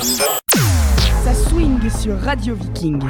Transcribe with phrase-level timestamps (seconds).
[0.00, 3.00] Ça swing sur Radio Viking.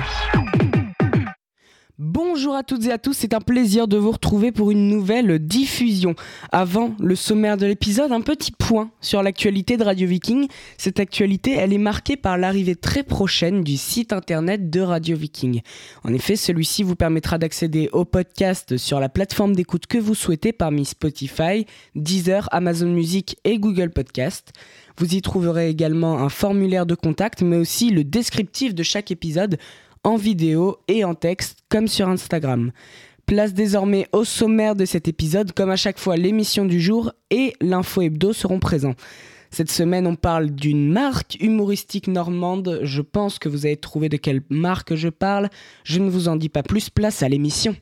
[2.01, 5.41] Bonjour à toutes et à tous, c'est un plaisir de vous retrouver pour une nouvelle
[5.41, 6.15] diffusion.
[6.53, 10.47] Avant le sommaire de l'épisode, un petit point sur l'actualité de Radio Viking.
[10.77, 15.61] Cette actualité, elle est marquée par l'arrivée très prochaine du site internet de Radio Viking.
[16.05, 20.53] En effet, celui-ci vous permettra d'accéder au podcast sur la plateforme d'écoute que vous souhaitez
[20.53, 24.53] parmi Spotify, Deezer, Amazon Music et Google Podcast.
[24.99, 29.59] Vous y trouverez également un formulaire de contact, mais aussi le descriptif de chaque épisode
[30.05, 32.73] en vidéo et en texte, comme sur Instagram.
[33.27, 37.53] Place désormais au sommaire de cet épisode, comme à chaque fois l'émission du jour et
[37.61, 38.95] l'info hebdo seront présents.
[39.51, 42.81] Cette semaine, on parle d'une marque humoristique normande.
[42.83, 45.49] Je pense que vous avez trouvé de quelle marque je parle.
[45.85, 47.75] Je ne vous en dis pas plus, place à l'émission.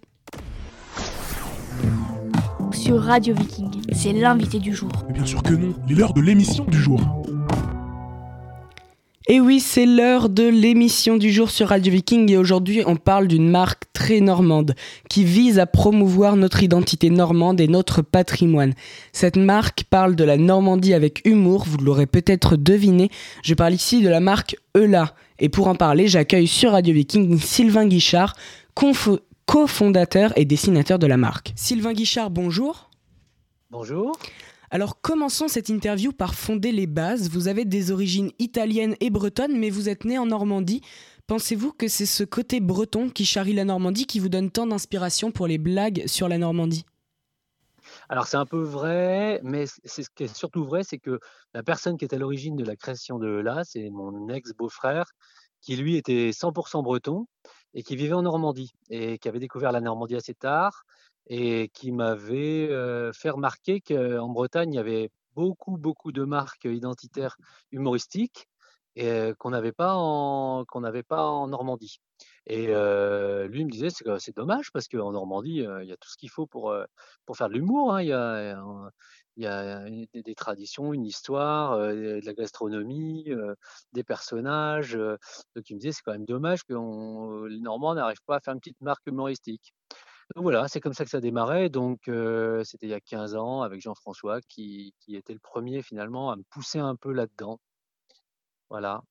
[2.72, 4.90] Sur Radio Viking, c'est l'invité du jour.
[5.08, 7.00] Mais bien sûr que non, il est l'heure de l'émission du jour.
[9.28, 13.26] Et oui, c'est l'heure de l'émission du jour sur Radio Viking et aujourd'hui on parle
[13.26, 14.76] d'une marque très normande
[15.10, 18.72] qui vise à promouvoir notre identité normande et notre patrimoine.
[19.12, 23.10] Cette marque parle de la Normandie avec humour, vous l'aurez peut-être deviné,
[23.42, 25.12] je parle ici de la marque Eula.
[25.40, 28.34] Et pour en parler, j'accueille sur Radio Viking Sylvain Guichard,
[29.44, 31.52] cofondateur et dessinateur de la marque.
[31.56, 32.90] Sylvain Guichard, bonjour.
[33.72, 34.16] Bonjour.
[34.76, 37.30] Alors commençons cette interview par fonder les bases.
[37.30, 40.82] Vous avez des origines italiennes et bretonnes, mais vous êtes né en Normandie.
[41.26, 45.30] Pensez-vous que c'est ce côté breton qui charrie la Normandie qui vous donne tant d'inspiration
[45.30, 46.84] pour les blagues sur la Normandie?
[48.10, 51.20] Alors c'est un peu vrai, mais c'est ce qui est surtout vrai, c'est que
[51.54, 55.06] la personne qui est à l'origine de la création de là, c'est mon ex-beau-frère,
[55.62, 57.26] qui lui était 100% breton
[57.72, 60.84] et qui vivait en Normandie et qui avait découvert la Normandie assez tard
[61.26, 62.68] et qui m'avait
[63.12, 67.36] fait remarquer qu'en Bretagne, il y avait beaucoup, beaucoup de marques identitaires
[67.70, 68.48] humoristiques
[69.38, 70.64] qu'on n'avait pas en
[71.08, 72.00] pas en Normandie.
[72.46, 76.30] Et lui me disait c'est dommage parce qu'en Normandie il y a tout ce qu'il
[76.30, 76.74] faut pour
[77.26, 77.94] pour faire de l'humour.
[77.94, 78.02] Hein.
[79.36, 83.28] Il y a des traditions, une histoire, de la gastronomie,
[83.92, 84.94] des personnages.
[84.94, 88.54] donc il me disait c'est quand même dommage que les Normands n'arrivent pas à faire
[88.54, 89.74] une petite marque humoristique.
[90.34, 91.68] Donc voilà, c'est comme ça que ça démarrait.
[91.68, 92.10] Donc
[92.64, 96.36] c'était il y a 15 ans avec Jean-François qui, qui était le premier finalement à
[96.36, 97.60] me pousser un peu là-dedans.
[98.68, 99.02] Voilà.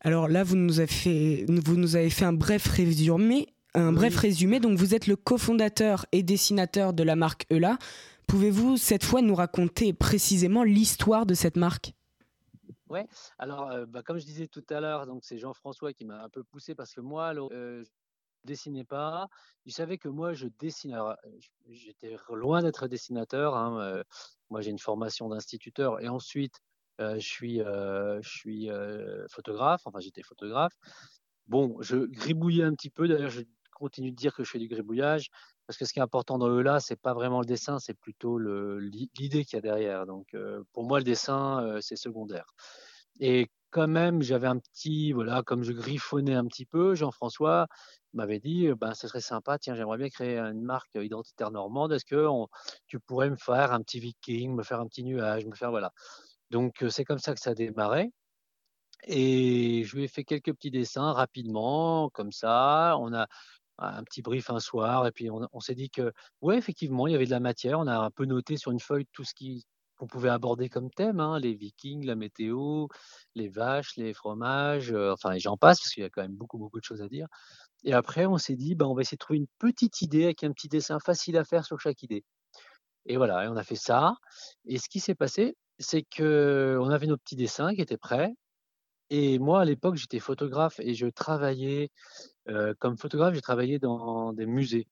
[0.00, 3.48] Alors là, vous nous avez fait, vous nous avez fait un bref résumé.
[3.74, 4.60] Un bref résumé.
[4.60, 7.78] Donc vous êtes le cofondateur et dessinateur de la marque Eula.
[8.26, 11.92] Pouvez-vous cette fois nous raconter précisément l'histoire de cette marque?
[12.88, 13.06] Ouais,
[13.38, 16.42] alors bah, comme je disais tout à l'heure, donc c'est Jean-François qui m'a un peu
[16.42, 17.84] poussé parce que moi, euh,
[18.48, 19.28] dessinais pas.
[19.64, 20.92] Il savait que moi, je dessine.
[20.92, 21.14] Alors,
[21.68, 23.54] j'étais loin d'être dessinateur.
[23.54, 24.02] Hein,
[24.50, 26.60] moi, j'ai une formation d'instituteur et ensuite,
[26.98, 28.68] je suis, je suis
[29.30, 29.82] photographe.
[29.84, 30.74] Enfin, j'étais photographe.
[31.46, 33.06] Bon, je gribouillais un petit peu.
[33.08, 33.42] D'ailleurs, je
[33.72, 35.30] continue de dire que je fais du gribouillage
[35.66, 37.94] parce que ce qui est important dans le là, c'est pas vraiment le dessin, c'est
[37.94, 40.06] plutôt l'idée qu'il y a derrière.
[40.06, 40.34] Donc,
[40.72, 42.46] pour moi, le dessin, c'est secondaire.
[43.70, 47.66] Quand même, j'avais un petit, voilà, comme je griffonnais un petit peu, Jean-François
[48.14, 52.04] m'avait dit, ben, ce serait sympa, tiens, j'aimerais bien créer une marque identitaire normande, est-ce
[52.04, 52.26] que
[52.86, 55.92] tu pourrais me faire un petit viking, me faire un petit nuage, me faire, voilà.
[56.50, 58.10] Donc, c'est comme ça que ça a démarré.
[59.04, 62.96] Et je lui ai fait quelques petits dessins rapidement, comme ça.
[62.98, 63.26] On a
[63.78, 67.14] un petit brief un soir, et puis on, s'est dit que, ouais, effectivement, il y
[67.14, 67.78] avait de la matière.
[67.78, 69.64] On a un peu noté sur une feuille tout ce qui,
[69.98, 72.86] qu'on pouvait aborder comme thème, hein, les vikings, la météo,
[73.34, 76.36] les vaches, les fromages, euh, enfin, et j'en passe, parce qu'il y a quand même
[76.36, 77.26] beaucoup, beaucoup de choses à dire.
[77.84, 80.44] Et après, on s'est dit, bah, on va essayer de trouver une petite idée avec
[80.44, 82.24] un petit dessin facile à faire sur chaque idée.
[83.06, 84.14] Et voilà, et on a fait ça.
[84.66, 88.32] Et ce qui s'est passé, c'est que on avait nos petits dessins qui étaient prêts.
[89.10, 91.90] Et moi, à l'époque, j'étais photographe et je travaillais
[92.48, 93.34] euh, comme photographe.
[93.34, 94.86] J'ai travaillé dans des musées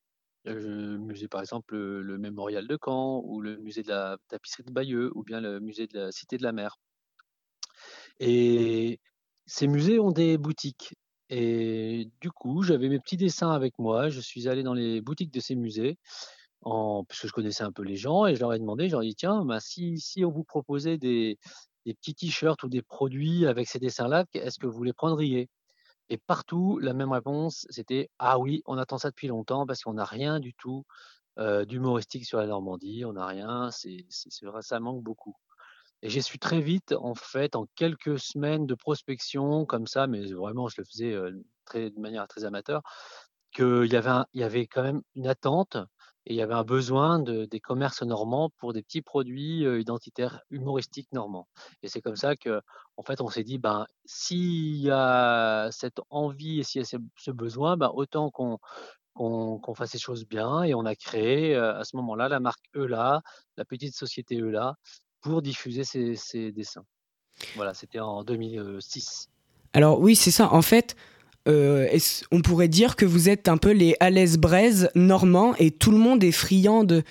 [0.54, 4.72] le musée, par exemple, le, mémorial de Caen, ou le musée de la tapisserie de
[4.72, 6.78] Bayeux, ou bien le musée de la Cité de la Mer.
[8.20, 9.00] Et
[9.46, 10.94] ces musées ont des boutiques.
[11.28, 14.08] Et du coup, j'avais mes petits dessins avec moi.
[14.10, 15.98] Je suis allé dans les boutiques de ces musées,
[16.62, 18.92] en, parce que je connaissais un peu les gens, et je leur ai demandé, je
[18.92, 21.38] leur ai dit, tiens, ben, si, si on vous proposait des,
[21.84, 25.48] des petits t-shirts ou des produits avec ces dessins-là, est-ce que vous les prendriez?
[26.08, 29.94] Et partout, la même réponse, c'était Ah oui, on attend ça depuis longtemps parce qu'on
[29.94, 30.84] n'a rien du tout
[31.68, 34.06] d'humoristique sur la Normandie, on n'a rien, c'est,
[34.42, 35.36] vrai, ça manque beaucoup.
[36.00, 40.32] Et j'ai su très vite, en fait, en quelques semaines de prospection, comme ça, mais
[40.32, 42.80] vraiment, je le faisais de manière très amateur,
[43.52, 45.76] qu'il y avait, il y avait quand même une attente
[46.26, 50.40] et il y avait un besoin de, des commerces normands pour des petits produits identitaires
[50.50, 51.46] humoristiques normands.
[51.82, 52.60] Et c'est comme ça que,
[52.96, 56.98] en fait, on s'est dit, ben, s'il y a cette envie et s'il y a
[57.16, 58.58] ce, besoin, ben, autant qu'on
[59.14, 60.62] qu'on fasse les choses bien.
[60.62, 63.22] Et on a créé à ce moment-là la marque Eula,
[63.56, 64.74] la petite société Eula,
[65.22, 66.84] pour diffuser ces dessins.
[67.54, 69.28] Voilà, c'était en 2006.
[69.72, 70.52] Alors oui, c'est ça.
[70.52, 70.96] En fait,
[71.46, 71.88] euh,
[72.32, 75.98] on pourrait dire que vous êtes un peu les Alès Braise normands et tout le
[75.98, 77.02] monde est friand de,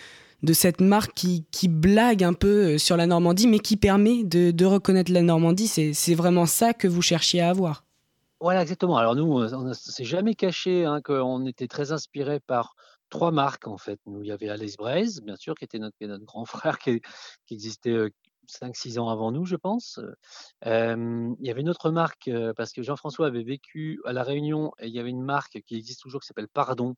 [0.43, 4.23] de cette marque qui, qui, blague un peu euh, sur la Normandie, mais qui permet
[4.23, 5.67] de, de reconnaître la Normandie?
[5.67, 7.83] C'est vraiment ça que vous cherchiez à avoir?
[8.41, 8.97] Voilà, exactement.
[8.97, 12.75] Alors nous, on ne s'est jamais caché hein, qu'on était très inspiré par
[13.09, 13.99] trois marques en fait.
[14.05, 17.01] Nous, il y avait Alès Braise, bien sûr, qui était notre, notre grand frère qui,
[17.45, 18.09] qui existait euh,
[18.49, 19.99] 5-6 ans avant nous, je pense.
[20.63, 24.87] il y avait une autre marque, parce que Jean-François avait vécu à La Réunion, et
[24.87, 26.95] il y avait une marque qui existe toujours qui s'appelle Pardon,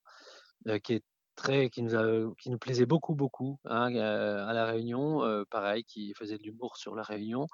[0.84, 1.04] qui est
[1.36, 6.38] très, qui nous, qui nous plaisait beaucoup, beaucoup hein, à La Réunion, pareil, qui faisait
[6.38, 7.48] de l'humour sur La Réunion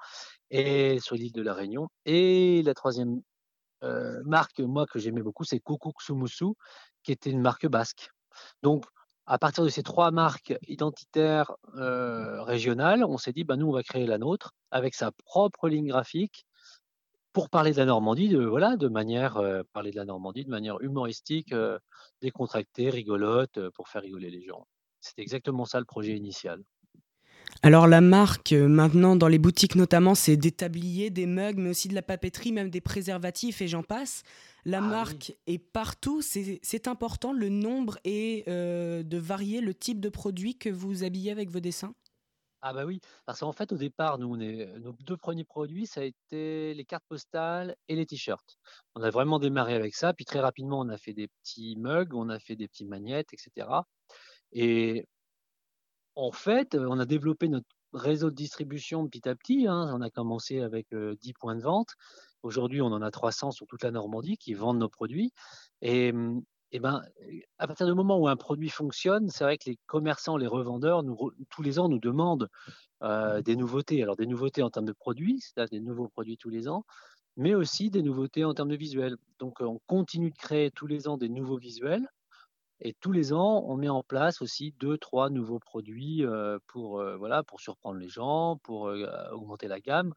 [0.50, 1.88] et sur l'île de La Réunion.
[2.06, 3.20] Et la troisième
[4.24, 6.56] marque, moi, que j'aimais beaucoup, c'est Koukouk Soumoussou,
[7.02, 8.10] qui était une marque basque.
[8.62, 8.86] Donc,
[9.26, 13.82] à partir de ces trois marques identitaires régionales, on s'est dit, bah, nous, on va
[13.82, 16.46] créer la nôtre avec sa propre ligne graphique
[17.32, 19.40] pour parler de la Normandie, de, voilà, de manière,
[19.72, 21.54] parler de la Normandie de manière humoristique,
[22.20, 24.66] décontractée, rigolote, pour faire rigoler les gens.
[25.00, 26.62] C'était exactement ça le projet initial.
[27.62, 31.88] Alors la marque, maintenant dans les boutiques notamment, c'est des tabliers, des mugs, mais aussi
[31.88, 34.22] de la papeterie, même des préservatifs et j'en passe.
[34.66, 40.00] La ah marque est partout, c'est important le nombre et euh, de varier le type
[40.00, 41.94] de produit que vous habillez avec vos dessins
[42.66, 45.86] ah bah oui, parce qu'en fait au départ, nous, on est, nos deux premiers produits,
[45.86, 48.56] ça a été les cartes postales et les t-shirts.
[48.94, 52.14] On a vraiment démarré avec ça, puis très rapidement, on a fait des petits mugs,
[52.14, 53.68] on a fait des petits magnettes, etc.
[54.52, 55.06] Et
[56.16, 59.66] en fait, on a développé notre réseau de distribution petit à petit.
[59.66, 59.90] Hein.
[59.94, 61.94] On a commencé avec 10 points de vente.
[62.42, 65.32] Aujourd'hui, on en a 300 sur toute la Normandie qui vendent nos produits.
[65.82, 66.12] Et,
[66.72, 67.02] et ben,
[67.58, 71.02] à partir du moment où un produit fonctionne, c'est vrai que les commerçants, les revendeurs,
[71.50, 72.48] tous les ans, nous demandent
[73.00, 74.02] des nouveautés.
[74.02, 76.84] Alors, des nouveautés en termes de produits, c'est-à-dire des nouveaux produits tous les ans,
[77.36, 79.16] mais aussi des nouveautés en termes de visuels.
[79.38, 82.06] Donc, on continue de créer tous les ans des nouveaux visuels
[82.80, 86.24] et tous les ans, on met en place aussi deux, trois nouveaux produits
[86.66, 88.92] pour, voilà, pour surprendre les gens, pour
[89.32, 90.12] augmenter la gamme.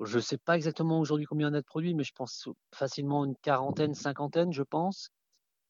[0.00, 3.24] Je ne sais pas exactement aujourd'hui combien on a de produits, mais je pense facilement
[3.24, 5.10] une quarantaine, cinquantaine, je pense.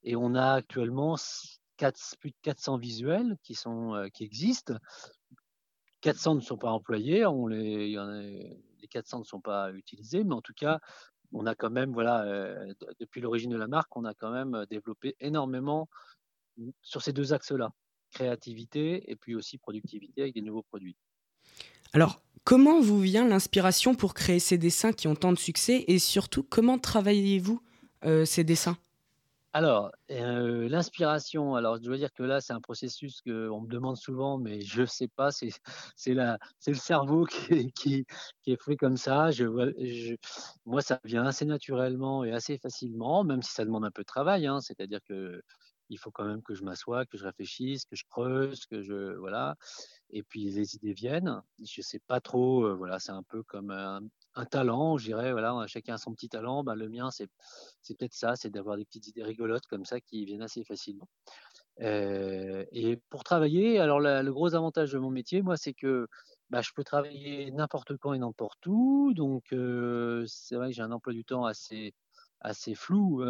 [0.05, 1.17] Et on a actuellement
[2.21, 4.75] plus de 400 visuels qui, sont, qui existent.
[6.01, 10.81] 400 ne sont pas employés, les 400 ne sont pas utilisés, mais en tout cas,
[11.33, 12.25] on a quand même, voilà,
[13.01, 15.89] depuis l'origine de la marque, on a quand même développé énormément
[16.83, 17.73] sur ces deux axes-là,
[18.11, 20.97] créativité et puis aussi productivité avec des nouveaux produits.
[21.93, 25.99] Alors, comment vous vient l'inspiration pour créer ces dessins qui ont tant de succès et
[25.99, 27.61] surtout, comment travaillez-vous
[28.05, 28.77] euh, ces dessins?
[29.55, 33.99] Alors, euh, l'inspiration, alors je dois dire que là, c'est un processus qu'on me demande
[33.99, 35.51] souvent, mais je ne sais pas, c'est,
[36.07, 38.07] le cerveau qui, qui,
[38.43, 39.31] qui, est fait comme ça.
[39.31, 40.15] Je, je,
[40.65, 44.07] moi, ça vient assez naturellement et assez facilement, même si ça demande un peu de
[44.07, 44.47] travail.
[44.47, 45.43] Hein, c'est-à-dire que
[45.93, 49.15] il faut quand même que je m'assoie, que je réfléchisse, que je creuse, que je
[49.17, 49.57] voilà.
[50.11, 51.43] Et puis les idées viennent.
[51.63, 52.65] Je sais pas trop.
[52.65, 54.01] Euh, voilà, c'est un peu comme un,
[54.47, 55.33] talent, je dirais.
[55.33, 56.65] Voilà, chacun a son petit talent.
[56.65, 57.29] Ben, le mien, c'est
[57.83, 61.09] c'est peut-être ça, c'est d'avoir des petites idées rigolotes comme ça qui viennent assez facilement.
[61.81, 66.09] Euh, et pour travailler, alors le gros avantage de mon métier, moi, c'est que
[66.51, 69.13] bah, je peux travailler n'importe quand et n'importe où.
[69.15, 71.95] Donc, euh, c'est vrai que j'ai un emploi du temps assez
[72.43, 73.25] assez flou.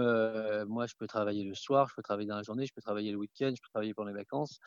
[0.67, 3.13] moi, je peux travailler le soir, je peux travailler dans la journée, je peux travailler
[3.13, 4.59] le week-end, je peux travailler pendant les vacances.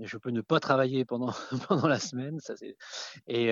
[0.00, 1.32] Je peux ne pas travailler pendant,
[1.68, 2.40] pendant la semaine.
[2.40, 2.54] Ça,
[3.28, 3.48] et,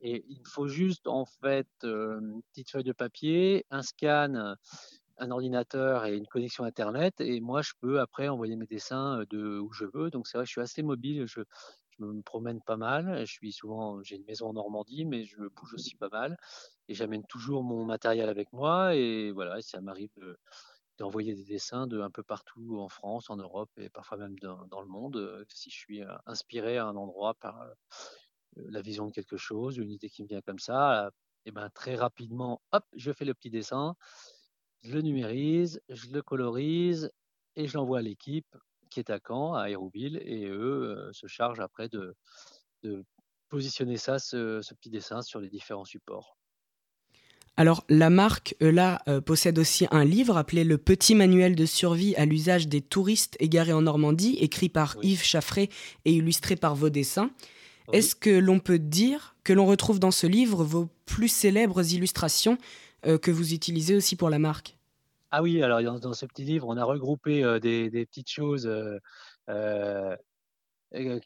[0.00, 4.56] et il faut juste, en fait, une petite feuille de papier, un scan,
[5.18, 7.20] un ordinateur et une connexion Internet.
[7.20, 10.10] Et moi, je peux après envoyer mes dessins de où je veux.
[10.10, 11.26] Donc, c'est vrai, je suis assez mobile.
[11.26, 11.40] Je,
[11.98, 13.24] je me promène pas mal.
[13.26, 16.36] Je suis souvent, j'ai une maison en Normandie, mais je bouge aussi pas mal.
[16.88, 18.94] Et j'amène toujours mon matériel avec moi.
[18.94, 20.10] Et voilà, ça m'arrive
[20.98, 24.80] d'envoyer des dessins de un peu partout en France, en Europe et parfois même dans,
[24.80, 25.44] le monde.
[25.48, 27.66] Si je suis inspiré à un endroit par
[28.56, 31.10] la vision de quelque chose, une idée qui me vient comme ça,
[31.44, 33.94] et ben très rapidement, hop, je fais le petit dessin,
[34.86, 37.10] je le numérise, je le colorise
[37.56, 38.56] et je l'envoie à l'équipe
[38.90, 42.14] qui est à Caen, à Aéroville, et eux euh, se chargent après de,
[43.48, 46.36] positionner ça, ce, petit dessin, sur les différents supports.
[47.56, 52.26] Alors, la marque, là, possède aussi un livre appelé Le Petit Manuel de survie à
[52.26, 55.70] l'usage des touristes égarés en Normandie, écrit par Yves Chaffré
[56.04, 57.30] et illustré par vos dessins.
[57.92, 62.58] Est-ce que l'on peut dire que l'on retrouve dans ce livre vos plus célèbres illustrations
[63.02, 64.75] que vous utilisez aussi pour la marque?
[65.30, 68.70] Ah oui, alors dans, ce petit livre, on a regroupé des, petites choses,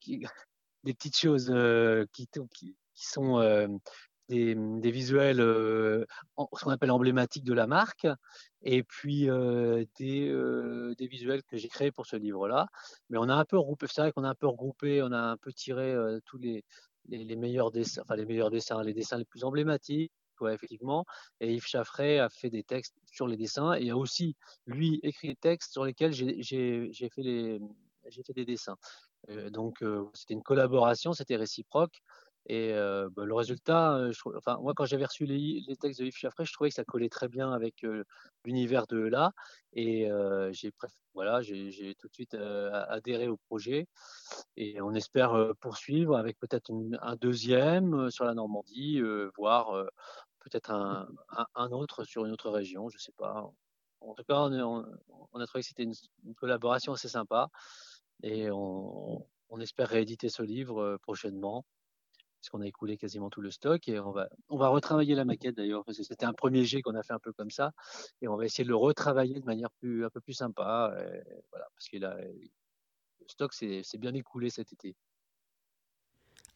[0.01, 0.23] qui,
[0.85, 1.53] des petites choses
[2.13, 2.29] qui,
[2.95, 3.79] sont
[4.29, 6.05] des, visuels, ce
[6.37, 8.07] qu'on appelle emblématiques de la marque,
[8.63, 9.27] et puis
[9.99, 12.67] des, visuels que j'ai créés pour ce livre-là.
[13.11, 15.19] Mais on a un peu regroupé, c'est vrai qu'on a un peu regroupé, on a
[15.19, 16.65] un peu tiré tous les,
[17.37, 20.13] meilleurs dessins, enfin les meilleurs dessins, les dessins les plus emblématiques.
[20.49, 21.05] Effectivement.
[21.41, 25.29] Et Yves Chaffray a fait des textes sur les dessins et a aussi, lui, écrit
[25.29, 27.61] des textes sur lesquels j'ai fait, les,
[28.27, 28.77] fait des dessins.
[29.51, 32.01] donc, c'était une collaboration, c'était réciproque.
[32.47, 36.53] Et bah, le résultat, enfin, moi, quand j'avais reçu les, textes de Yves Chaffray, je
[36.53, 37.85] trouvais que ça collait très bien avec
[38.45, 39.33] l'univers de là.
[39.73, 40.09] Et
[40.53, 40.73] j'ai
[41.15, 43.87] voilà, j'ai tout de suite adhéré au projet.
[44.57, 49.01] Et on espère poursuivre avec peut-être un deuxième sur la Normandie,
[49.37, 49.87] voire
[50.41, 53.51] peut-être un, autre sur une autre région, je ne sais pas.
[54.01, 57.49] En tout cas, on, a trouvé que c'était une, collaboration assez sympa.
[58.23, 59.27] Et on,
[59.61, 61.65] espère rééditer ce livre prochainement
[62.39, 64.29] puisqu'on a écoulé quasiment tout le stock et on va,
[64.69, 67.35] retravailler la maquette d'ailleurs, parce que c'était un premier jet qu'on a fait un peu
[67.35, 67.73] comme ça,
[68.23, 70.91] et on va essayer de le retravailler de manière un peu plus sympa,
[71.51, 74.97] voilà, parce que le stock s'est bien écoulé cet été.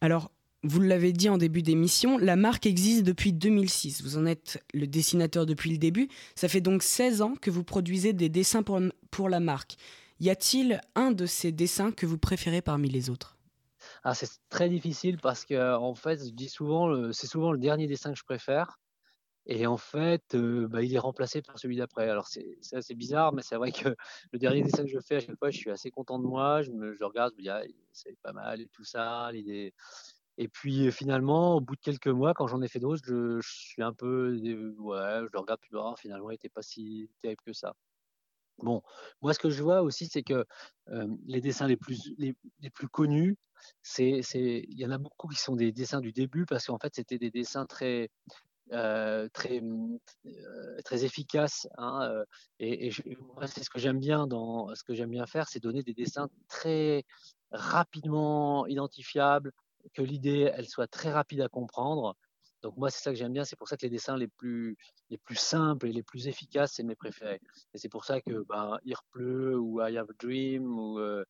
[0.01, 0.31] Alors,
[0.65, 4.03] vous l'avez dit en début d'émission, la marque existe depuis 2006.
[4.03, 6.09] Vous en êtes le dessinateur depuis le début.
[6.35, 8.81] Ça fait donc 16 ans que vous produisez des dessins pour,
[9.11, 9.77] pour la marque.
[10.21, 13.37] Y a-t-il un de ces dessins que vous préférez parmi les autres?
[14.03, 17.87] Ah, c'est très difficile parce que en fait, je dis souvent, c'est souvent le dernier
[17.87, 18.79] dessin que je préfère.
[19.47, 22.09] Et en fait, bah, il est remplacé par celui d'après.
[22.09, 23.95] Alors c'est assez bizarre, mais c'est vrai que
[24.33, 26.63] le dernier dessin que je fais à chaque fois, je suis assez content de moi.
[26.63, 29.75] Je, me, je regarde, je me dis, ah, c'est pas mal et tout ça, l'idée.
[30.39, 33.83] Et puis finalement, au bout de quelques mois, quand j'en ai fait d'autres, je, suis
[33.83, 34.35] un peu,
[34.79, 35.95] ouais, je le regarde plus loin.
[35.97, 37.75] Finalement, il n'était pas si terrible que ça.
[38.59, 38.83] Bon,
[39.21, 40.45] moi, ce que je vois aussi, c'est que
[41.27, 42.35] les dessins les plus, les,
[42.71, 43.37] plus connus,
[43.83, 46.95] c'est, il y en a beaucoup qui sont des dessins du début parce qu'en fait,
[46.95, 48.11] c'était des dessins très,
[48.71, 49.99] très, mmh,
[50.85, 51.69] très efficaces.
[51.79, 52.25] Hein,
[52.59, 52.91] et,
[53.47, 56.29] c'est ce que j'aime bien dans ce que j'aime bien faire, c'est donner des dessins
[56.49, 57.05] très
[57.51, 59.53] rapidement identifiables,
[59.93, 62.17] que l'idée elle soit très rapide à comprendre
[62.65, 63.45] donc moi, c'est ça que j'aime bien.
[63.45, 64.79] C'est pour ça que les dessins les plus,
[65.11, 67.39] les plus simples et les plus efficaces, c'est mes préférés.
[67.75, 71.27] Et c'est pour ça que ben, Il pleut ou I have a dream ou euh,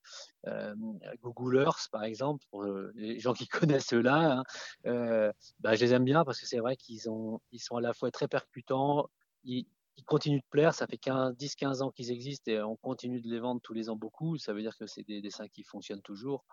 [0.47, 0.75] euh,
[1.21, 4.45] Google Earth, par exemple, pour euh, les gens qui connaissent ceux-là,
[4.85, 7.81] hein, ben, je les aime bien parce que c'est vrai qu'ils ont, ils sont à
[7.81, 9.11] la fois très percutants,
[9.43, 9.67] ils,
[10.07, 10.73] continuent de plaire.
[10.73, 13.97] Ça fait 10-15 ans qu'ils existent et on continue de les vendre tous les ans
[13.97, 14.39] beaucoup.
[14.39, 16.45] Ça veut dire que c'est des dessins qui fonctionnent toujours.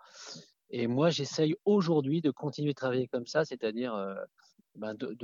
[0.72, 3.94] Et moi, j'essaye aujourd'hui de continuer de travailler comme ça, c'est-à-dire
[4.74, 5.16] ben, de,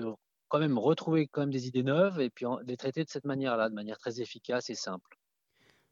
[0.49, 3.69] quand même retrouver quand même des idées neuves et puis les traiter de cette manière-là,
[3.69, 5.19] de manière très efficace et simple.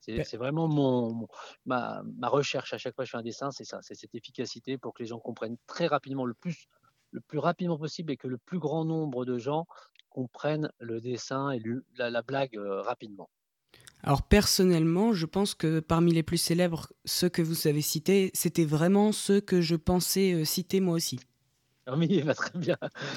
[0.00, 1.26] C'est vraiment mon,
[1.64, 4.14] ma, ma, recherche à chaque fois que je fais un dessin, c'est ça, c'est cette
[4.14, 6.68] efficacité pour que les gens comprennent très rapidement, le plus,
[7.10, 9.66] le plus rapidement possible et que le plus grand nombre de gens
[10.10, 11.60] comprennent le dessin et
[11.96, 13.28] la, blague euh, rapidement.
[14.06, 18.64] Alors personnellement, je pense que parmi les plus célèbres, ceux que vous avez cités, c'était
[18.64, 21.18] vraiment ceux que je pensais euh, citer moi aussi.
[21.88, 22.76] Oui, va très bien.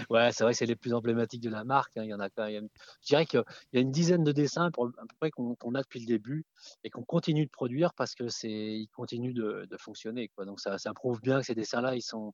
[0.10, 1.98] Ouais, c'est vrai que c'est les plus emblématiques de la marque.
[1.98, 2.04] Hein.
[2.04, 2.70] Il y en a quand même.
[3.02, 6.00] Je dirais qu'il y a une dizaine de dessins à peu près qu'on a depuis
[6.00, 6.46] le début
[6.84, 10.28] et qu'on continue de produire parce que c'est, ils continuent de, fonctionner.
[10.30, 10.46] Quoi.
[10.46, 12.34] Donc ça, ça prouve bien que ces dessins-là, ils sont,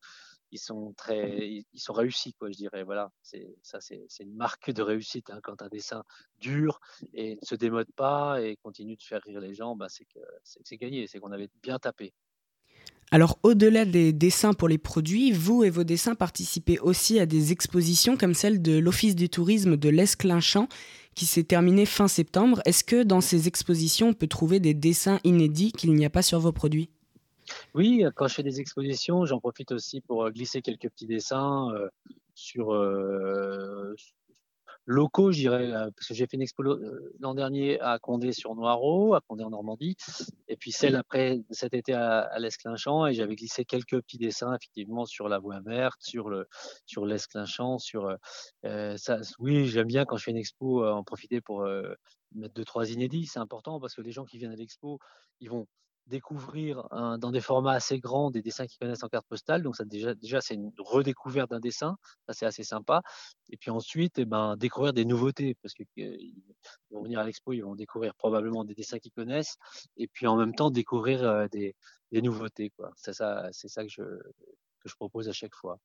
[0.51, 2.51] ils sont très, ils sont réussis, quoi.
[2.51, 2.83] Je dirais.
[2.83, 3.11] Voilà.
[3.21, 5.39] C'est ça, c'est une marque de réussite hein.
[5.41, 6.03] quand un dessin
[6.39, 6.79] dure
[7.13, 10.05] et ne se démode pas et continue de faire rire les gens, bah, c'est
[10.43, 11.07] c'est gagné.
[11.07, 12.13] C'est qu'on avait bien tapé.
[13.11, 17.51] Alors au-delà des dessins pour les produits, vous et vos dessins participez aussi à des
[17.51, 20.67] expositions comme celle de l'Office du tourisme de l'Esclinchamp
[21.13, 22.61] qui s'est terminée fin septembre.
[22.65, 26.21] Est-ce que dans ces expositions, on peut trouver des dessins inédits qu'il n'y a pas
[26.21, 26.89] sur vos produits?
[27.73, 31.87] Oui, quand je fais des expositions, j'en profite aussi pour glisser quelques petits dessins euh,
[32.33, 33.93] sur, euh,
[34.85, 38.31] locaux, je dirais, euh, parce que j'ai fait une expo euh, l'an dernier à Condé
[38.31, 39.95] sur Noireau, à Condé en Normandie,
[40.47, 44.53] et puis celle après cet été à, à l'Esclinchamp, et j'avais glissé quelques petits dessins
[44.53, 46.47] effectivement sur la voie verte, sur le
[46.85, 48.15] sur l'Esclinchamp, sur
[48.65, 49.19] euh, ça.
[49.39, 51.67] Oui, j'aime bien quand je fais une expo en profiter pour
[52.33, 54.99] mettre deux trois inédits, c'est important parce que les gens qui viennent à l'expo,
[55.39, 55.67] ils vont
[56.07, 59.63] découvrir dans des formats assez grands des dessins qu'ils connaissent en carte postale.
[59.63, 61.97] Donc ça déjà, déjà c'est une redécouverte d'un dessin,
[62.27, 63.01] ça c'est assez sympa.
[63.49, 66.33] Et puis ensuite, eh ben, découvrir des nouveautés parce qu'ils
[66.91, 69.55] vont venir à l'expo, ils vont découvrir probablement des dessins qu'ils connaissent
[69.97, 71.75] et puis en même temps découvrir des,
[72.11, 72.71] des, nouveautés.
[72.95, 75.79] C'est ça, c'est ça que je, que je propose à chaque fois.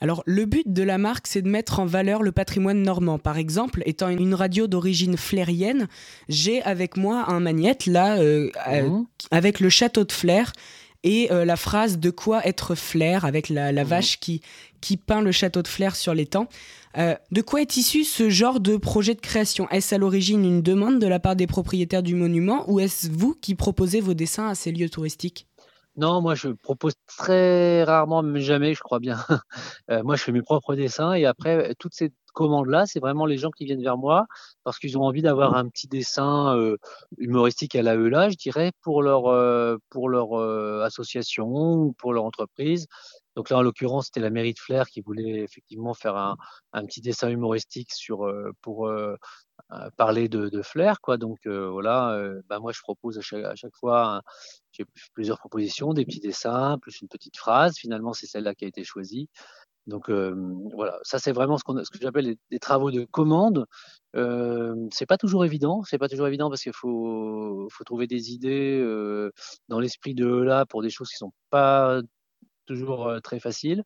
[0.00, 3.18] Alors, le but de la marque, c'est de mettre en valeur le patrimoine normand.
[3.18, 5.88] Par exemple, étant une radio d'origine flérienne,
[6.28, 9.06] j'ai avec moi un magnète, là, euh, euh, mmh.
[9.32, 10.52] avec le château de Flair
[11.02, 13.86] et euh, la phrase de quoi être flair avec la, mmh.
[13.86, 14.40] vache qui,
[14.80, 16.48] qui peint le château de Flair sur l'étang.
[16.96, 19.68] de quoi est issu ce genre de projet de création?
[19.70, 23.34] Est-ce à l'origine une demande de la part des propriétaires du monument ou est-ce vous
[23.40, 25.48] qui proposez vos dessins à ces lieux touristiques?
[25.98, 29.18] Non, moi je propose très rarement, mais jamais, je crois bien.
[29.90, 33.38] Euh, moi je fais mes propres dessins et après toutes ces commandes-là, c'est vraiment les
[33.38, 34.26] gens qui viennent vers moi
[34.62, 36.76] parce qu'ils ont envie d'avoir un petit dessin euh,
[37.16, 40.34] humoristique à la là, je dirais, pour leur euh, pour leur
[40.82, 42.86] association ou pour leur entreprise.
[43.38, 46.36] Donc là, en l'occurrence, c'était la mairie de Flair qui voulait effectivement faire un,
[46.86, 48.28] petit dessin humoristique sur
[48.62, 48.90] pour
[49.96, 51.16] parler de, flair, quoi.
[51.18, 54.22] Donc euh, voilà, euh, bah, moi je propose à chaque, à chaque fois,
[54.72, 57.76] j'ai plusieurs propositions, des petits dessins, plus une petite phrase.
[57.78, 59.28] Finalement, c'est celle-là qui a été choisie.
[59.86, 60.34] Donc euh,
[60.74, 63.66] voilà, ça c'est vraiment ce, que j'appelle des, travaux de commande.
[64.16, 68.82] Euh, c'est pas toujours évident, c'est pas toujours évident parce qu'il faut, trouver des idées
[69.68, 72.00] dans l'esprit de là pour des choses qui sont pas
[72.68, 73.82] toujours très faciles.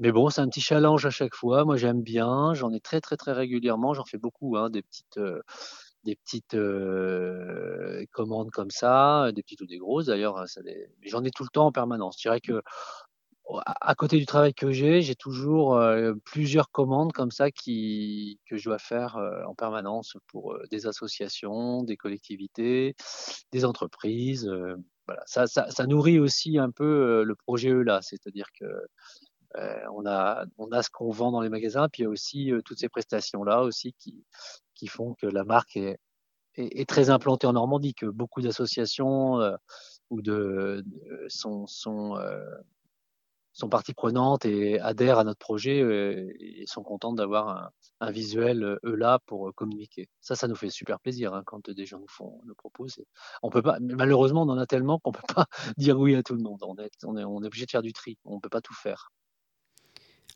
[0.00, 1.64] Mais bon, c'est un petit challenge à chaque fois.
[1.66, 2.54] Moi, j'aime bien.
[2.54, 3.92] J'en ai très, très, très régulièrement.
[3.92, 5.42] J'en fais beaucoup, hein, des petites, euh,
[6.04, 10.38] des petites euh, commandes comme ça, des petites ou des grosses d'ailleurs.
[10.38, 10.46] Hein,
[11.02, 12.16] j'en ai tout le temps en permanence.
[12.18, 12.62] Je dirais que
[13.66, 18.56] à côté du travail que j'ai, j'ai toujours euh, plusieurs commandes comme ça qui, que
[18.56, 22.94] je dois faire en permanence pour des associations, des collectivités,
[23.52, 24.50] des entreprises.
[25.10, 25.22] Voilà.
[25.26, 28.64] Ça, ça, ça, nourrit aussi un peu le projet E là, c'est-à-dire que
[29.56, 32.10] euh, on, a, on a ce qu'on vend dans les magasins, puis il y a
[32.10, 34.24] aussi euh, toutes ces prestations-là aussi qui,
[34.74, 35.98] qui font que la marque est,
[36.54, 39.56] est, très implantée en Normandie, que beaucoup d'associations euh,
[40.10, 40.84] ou de,
[41.28, 42.16] sont, sont,
[43.60, 45.78] sont partie prenante et adhèrent à notre projet
[46.40, 50.08] et sont contentes d'avoir un, visuel eux là pour communiquer.
[50.20, 53.04] Ça, ça nous fait super plaisir hein, quand des gens nous font nous proposent.
[53.42, 55.46] On peut pas, malheureusement, on en a tellement qu'on peut pas
[55.76, 56.62] dire oui à tout le monde.
[56.62, 56.76] On
[57.16, 58.18] est, obligé de faire du tri.
[58.24, 59.10] On peut pas tout faire.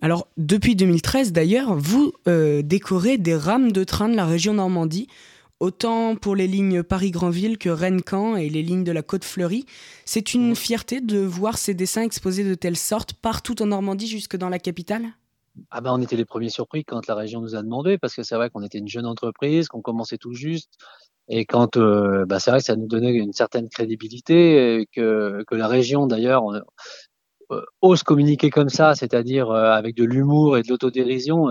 [0.01, 5.07] Alors, depuis 2013, d'ailleurs, vous euh, décorez des rames de train de la région Normandie,
[5.61, 9.67] autant pour les lignes Paris-Granville que Rennes-Caen et les lignes de la Côte Fleurie.
[10.05, 14.37] C'est une fierté de voir ces dessins exposés de telle sorte partout en Normandie jusque
[14.37, 15.05] dans la capitale?
[15.71, 18.23] Ah ben, on était les premiers surpris quand la région nous a demandé, parce que
[18.23, 20.73] c'est vrai qu'on était une jeune entreprise, qu'on commençait tout juste,
[21.29, 25.45] et quand, euh, bah c'est vrai que ça nous donnait une certaine crédibilité, et que,
[25.47, 26.43] que la région d'ailleurs,
[27.53, 31.51] euh, ose communiquer comme ça, c'est-à-dire euh, avec de l'humour et de l'autodérision,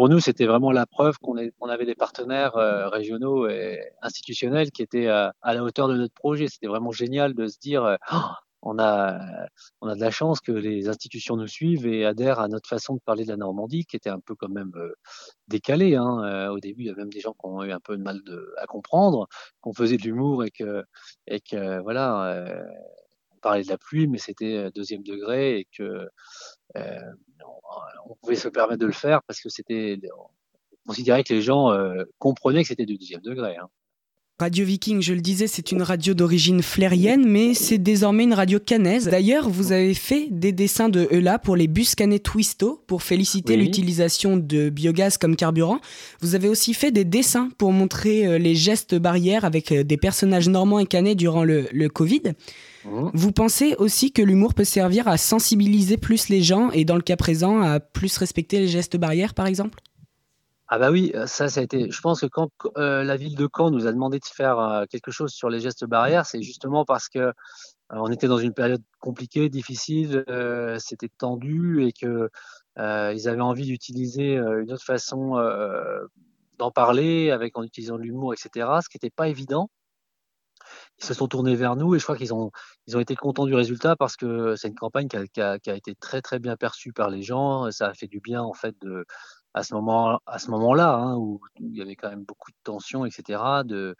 [0.00, 1.36] pour nous, c'était vraiment la preuve qu'on
[1.68, 6.48] avait des partenaires régionaux et institutionnels qui étaient à la hauteur de notre projet.
[6.48, 8.16] C'était vraiment génial de se dire, oh,
[8.62, 9.18] on a,
[9.82, 13.24] de la chance que les institutions nous suivent et adhèrent à notre façon de parler
[13.24, 14.72] de la Normandie, qui était un peu quand même
[15.48, 15.96] décalée.
[15.96, 16.48] Hein.
[16.48, 18.22] au début, il y a même des gens qui ont eu un peu de mal
[18.24, 19.28] de, à comprendre
[19.60, 22.46] qu'on faisait de l'humour et que voilà,
[23.40, 26.08] parlait de la pluie, mais c'était euh, deuxième degré et que
[26.76, 26.98] euh,
[28.06, 31.72] on pouvait se permettre de le faire parce que c'était, on considérait que les gens
[31.72, 33.56] euh, comprenaient que c'était du deuxième degré.
[33.56, 33.68] Hein.
[34.38, 38.58] Radio Viking, je le disais, c'est une radio d'origine flérienne, mais c'est désormais une radio
[38.58, 39.04] canaise.
[39.04, 43.58] D'ailleurs, vous avez fait des dessins de ELA pour les bus canets Twisto pour féliciter
[43.58, 45.78] l'utilisation de biogaz comme carburant.
[46.20, 50.78] Vous avez aussi fait des dessins pour montrer les gestes barrières avec des personnages normands
[50.78, 52.22] et canets durant le, le Covid.
[52.84, 53.10] Mmh.
[53.12, 57.02] Vous pensez aussi que l'humour peut servir à sensibiliser plus les gens et dans le
[57.02, 59.80] cas présent à plus respecter les gestes barrières par exemple?
[60.72, 61.90] Ah bah oui, ça, ça a été.
[61.90, 64.84] Je pense que quand euh, la ville de Caen nous a demandé de faire euh,
[64.88, 67.32] quelque chose sur les gestes barrières, c'est justement parce que euh,
[67.90, 70.24] on était dans une période compliquée, difficile,
[70.78, 72.30] c'était tendu et que
[72.76, 75.34] ils avaient envie d'utiliser une autre façon
[76.58, 78.68] d'en parler, avec en utilisant l'humour, etc.
[78.80, 79.70] Ce qui n'était pas évident
[81.00, 82.50] ils se sont tournés vers nous et je crois qu'ils ont,
[82.86, 85.58] ils ont été contents du résultat parce que c'est une campagne qui a, qui, a,
[85.58, 87.70] qui a, été très très bien perçue par les gens.
[87.70, 89.04] Ça a fait du bien en fait de,
[89.54, 92.56] à ce moment à ce moment-là hein, où, il y avait quand même beaucoup de
[92.64, 93.40] tensions, etc.
[93.64, 93.96] De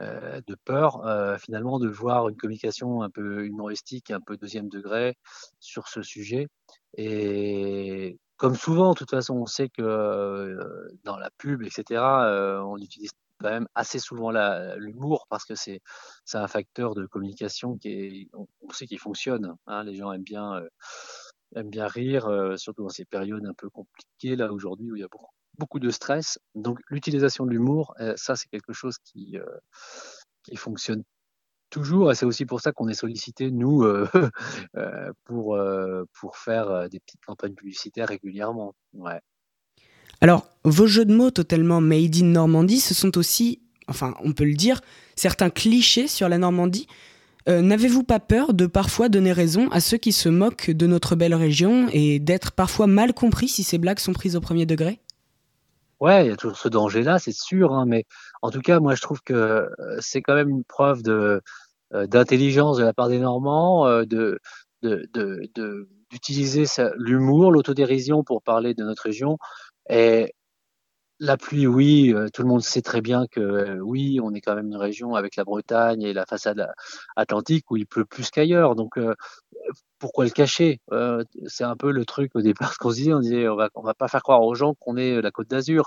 [0.00, 4.68] euh, de peur euh, finalement de voir une communication un peu humoristique, un peu deuxième
[4.68, 5.16] degré
[5.58, 6.48] sur ce sujet.
[6.96, 12.00] Et comme souvent, de toute façon, on sait que euh, dans la pub, etc.,
[12.64, 14.30] on utilise quand même assez souvent
[14.76, 15.80] l'humour parce que c'est
[16.34, 19.56] un facteur de communication qui est, on, sait qu'il fonctionne.
[19.66, 19.84] Hein.
[19.84, 20.68] les gens aiment bien, euh,
[21.56, 25.00] aiment bien rire, euh, surtout dans ces périodes un peu compliquées là aujourd'hui où il
[25.00, 26.38] y a beaucoup, beaucoup de stress.
[26.54, 29.38] Donc l'utilisation de l'humour, euh, ça c'est quelque chose qui,
[30.42, 31.02] qui fonctionne
[31.70, 33.84] toujours et c'est aussi pour ça qu'on est sollicité nous
[35.24, 35.58] pour,
[36.20, 38.74] pour faire des petites campagnes publicitaires régulièrement.
[38.92, 39.20] Ouais.
[40.20, 44.44] Alors, vos jeux de mots totalement made in Normandie, ce sont aussi, enfin, on peut
[44.44, 44.80] le dire,
[45.16, 46.86] certains clichés sur la Normandie.
[47.48, 51.16] Euh, n'avez-vous pas peur de parfois donner raison à ceux qui se moquent de notre
[51.16, 55.00] belle région et d'être parfois mal compris si ces blagues sont prises au premier degré?
[56.00, 58.04] Ouais, il y a toujours ce danger-là, c'est sûr, hein, mais
[58.42, 59.68] en tout cas, moi, je trouve que euh,
[60.00, 61.40] c'est quand même une preuve euh,
[61.92, 63.86] d'intelligence de la part des Normands,
[64.82, 66.64] d'utiliser
[66.96, 69.38] l'humour, l'autodérision pour parler de notre région
[69.90, 70.34] et
[71.20, 74.40] la pluie, oui, euh, tout le monde sait très bien que euh, oui, on est
[74.40, 76.66] quand même une région avec la Bretagne et la façade
[77.16, 78.74] atlantique où il pleut plus qu'ailleurs.
[78.74, 79.14] Donc euh,
[79.98, 80.80] pourquoi le cacher?
[81.46, 83.82] C'est un peu le truc au départ qu'on se disait, on disait on va on
[83.82, 85.84] va pas faire croire aux gens qu'on est la Côte d'Azur.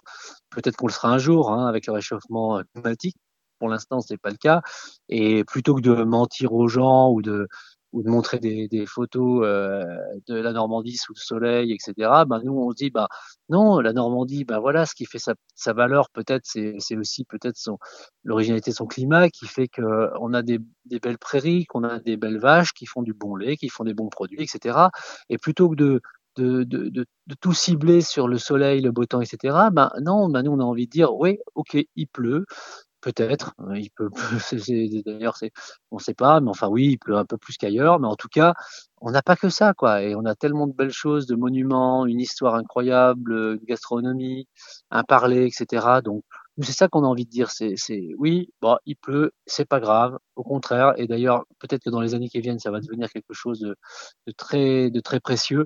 [0.51, 3.17] Peut-être qu'on le sera un jour hein, avec le réchauffement climatique.
[3.59, 4.61] Pour l'instant, c'est pas le cas.
[5.09, 7.47] Et plutôt que de mentir aux gens ou de
[7.93, 9.83] ou de montrer des, photos euh,
[10.27, 11.93] de la Normandie sous le soleil, etc.
[12.27, 13.07] Ben nous on se dit bah
[13.49, 17.77] non la Normandie ben voilà ce qui fait sa, valeur peut-être c'est, aussi peut-être son
[18.23, 20.59] l'originalité de son climat qui fait que on a des,
[21.01, 23.93] belles prairies, qu'on a des belles vaches qui font du bon lait, qui font des
[23.93, 24.87] bons produits, etc.
[25.29, 26.01] Et plutôt que de
[26.35, 29.55] de, de, de, de, tout cibler sur le soleil, le beau temps, etc.
[29.71, 32.45] Ben non, ben nous on a envie de dire oui, ok, il pleut,
[33.03, 34.09] Peut-être, hein, il peut.
[35.05, 35.35] D'ailleurs,
[35.91, 38.15] on ne sait pas, mais enfin oui, il pleut un peu plus qu'ailleurs, mais en
[38.15, 38.53] tout cas,
[39.01, 40.01] on n'a pas que ça, quoi.
[40.01, 44.47] Et on a tellement de belles choses, de monuments, une histoire incroyable, une gastronomie,
[44.89, 46.01] un parler, etc.
[46.01, 46.23] Donc,
[46.61, 47.49] c'est ça qu'on a envie de dire.
[47.51, 47.75] C'est,
[48.17, 50.17] oui, bon, il pleut, c'est pas grave.
[50.37, 53.33] Au contraire, et d'ailleurs, peut-être que dans les années qui viennent, ça va devenir quelque
[53.33, 53.75] chose de,
[54.37, 55.65] très, de très précieux.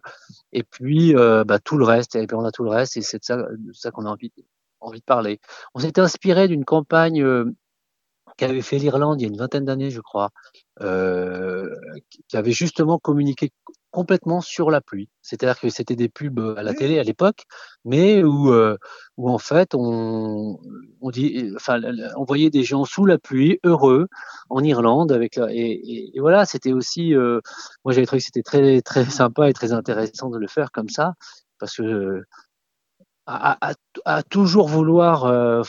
[0.53, 3.01] Et puis, euh, bah, tout le reste, et puis on a tout le reste, et
[3.03, 4.43] c'est ça, ça qu'on a envie de
[4.79, 5.39] envie de parler.
[5.73, 7.45] On s'était inspiré d'une campagne euh,
[8.37, 10.29] qu'avait fait l'Irlande il y a une vingtaine d'années, je crois,
[10.81, 11.75] euh,
[12.29, 13.51] qui avait justement communiqué
[13.91, 15.09] complètement sur la pluie.
[15.21, 17.45] C'est-à-dire que c'était des pubs à la télé à l'époque,
[17.83, 18.77] mais où, euh,
[19.17, 20.59] où en fait on,
[21.01, 21.79] on dit, enfin,
[22.15, 24.07] on voyait des gens sous la pluie, heureux,
[24.49, 27.39] en Irlande, avec et, et, voilà, c'était aussi, euh,
[27.83, 30.89] moi j'avais trouvé que c'était très très sympa et très intéressant de le faire comme
[30.89, 31.13] ça,
[31.59, 32.21] parce que
[33.25, 33.73] à, à,
[34.29, 35.63] toujours vouloir euh,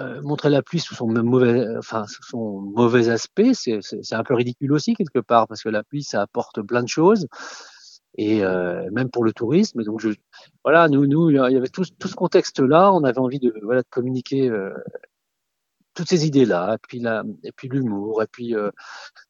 [0.00, 4.34] euh, montrer la pluie sous son mauvais, enfin sous son mauvais aspect, c'est un peu
[4.34, 7.28] ridicule aussi quelque part parce que la pluie ça apporte plein de choses
[8.16, 9.82] et euh, même pour le tourisme.
[9.82, 10.10] Donc je,
[10.62, 13.82] voilà, nous, nous, il y avait tout, tout ce contexte-là, on avait envie de, voilà,
[13.82, 14.72] de communiquer euh,
[15.94, 18.70] toutes ces idées-là, et puis la, et puis l'humour, et puis euh,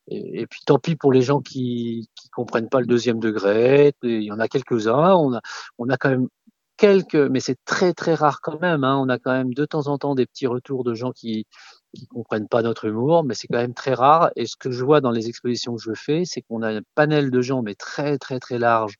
[0.08, 3.92] et, et, puis tant pis pour les gens qui qui comprennent pas le deuxième degré.
[4.02, 5.14] Il y en a quelques-uns.
[5.14, 5.40] On a
[5.78, 6.28] on a quand même
[6.76, 8.84] quelques, mais c'est très très rare quand même.
[8.84, 8.96] Hein.
[8.98, 11.46] On a quand même de temps en temps des petits retours de gens qui
[11.94, 14.30] qui comprennent pas notre humour, mais c'est quand même très rare.
[14.36, 16.82] Et ce que je vois dans les expositions que je fais, c'est qu'on a un
[16.94, 18.96] panel de gens, mais très très très large,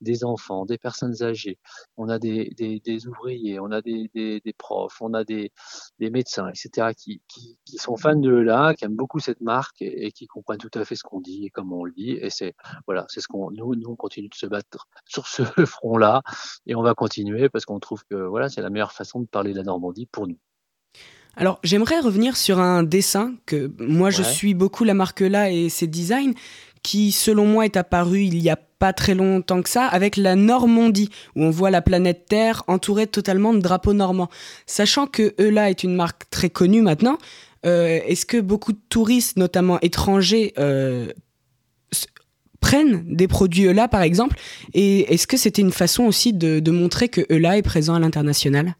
[0.00, 1.58] des enfants, des personnes âgées,
[1.96, 5.52] on a des, des, des ouvriers, on a des, des, des, profs, on a des,
[6.00, 10.12] médecins, etc., qui, qui, qui, sont fans de là, qui aiment beaucoup cette marque et,
[10.12, 12.12] qui comprennent tout à fait ce qu'on dit et comment on le dit.
[12.20, 12.54] Et c'est
[12.86, 16.22] voilà, c'est ce qu'on nous, nous on continue de se battre sur ce front-là
[16.66, 19.52] et on va continuer parce qu'on trouve que voilà, c'est la meilleure façon de parler
[19.52, 20.38] de la Normandie pour nous.
[21.36, 25.68] Alors j'aimerais revenir sur un dessin que moi je suis beaucoup la marque là et
[25.68, 26.34] ses designs
[26.82, 30.34] qui selon moi est apparu il y a pas très longtemps que ça avec la
[30.34, 34.28] Normandie où on voit la planète Terre entourée totalement de drapeaux normands.
[34.66, 37.16] Sachant que Eula est une marque très connue maintenant,
[37.64, 41.12] euh, est-ce que beaucoup de touristes, notamment étrangers, euh,
[42.60, 44.36] prennent des produits Eula par exemple?
[44.74, 48.00] Et est-ce que c'était une façon aussi de, de montrer que Eula est présent à
[48.00, 48.74] l'international?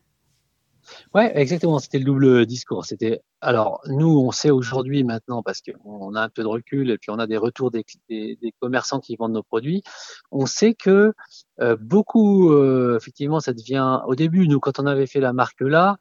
[1.15, 1.79] Ouais, exactement.
[1.79, 2.87] C'était le double discours.
[2.87, 6.97] C'était alors nous, on sait aujourd'hui maintenant parce qu'on a un peu de recul et
[6.97, 9.83] puis on a des retours des, des, des commerçants qui vendent nos produits.
[10.31, 11.13] On sait que
[11.61, 14.01] euh, beaucoup, euh, effectivement, ça devient.
[14.07, 15.97] Au début, nous, quand on avait fait la marque là,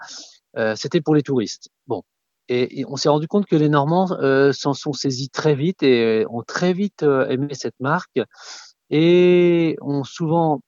[0.58, 1.69] euh, c'était pour les touristes.
[1.88, 2.04] Bon.
[2.47, 4.08] Et, on s'est rendu compte que les Normands
[4.54, 8.19] s'en sont saisis très vite et ont très vite aimé cette marque
[8.89, 10.62] et ont souvent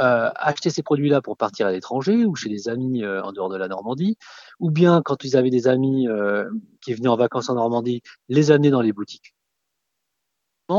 [0.00, 3.48] euh, acheter ces produits-là pour partir à l'étranger ou chez des amis euh, en dehors
[3.48, 4.16] de la Normandie,
[4.58, 6.48] ou bien quand ils avaient des amis euh,
[6.82, 9.34] qui venaient en vacances en Normandie, les amener dans les boutiques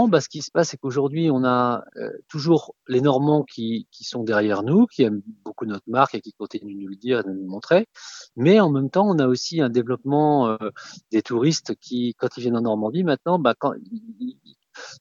[0.08, 4.06] bah, ce qui se passe, c'est qu'aujourd'hui, on a euh, toujours les Normands qui, qui,
[4.06, 7.20] sont derrière nous, qui aiment beaucoup notre marque et qui continuent de nous le dire
[7.20, 7.88] et de nous le montrer.
[8.38, 10.58] Mais en même temps, on a aussi un développement euh,
[11.12, 14.38] des touristes qui, quand ils viennent en Normandie, maintenant, bah, quand ils,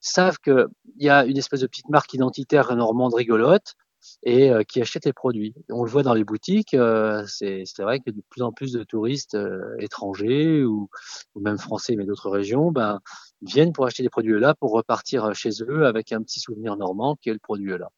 [0.00, 3.76] savent qu'il y a une espèce de petite marque identitaire normande rigolote
[4.22, 5.54] et euh, qui achètent les produits.
[5.70, 8.82] On le voit dans les boutiques, euh, c'est vrai que de plus en plus de
[8.84, 10.88] touristes euh, étrangers ou,
[11.36, 13.00] même français mais d'autres régions ben,
[13.42, 17.16] viennent pour acheter des produits là pour repartir chez eux avec un petit souvenir normand
[17.16, 17.88] qui est le produit là.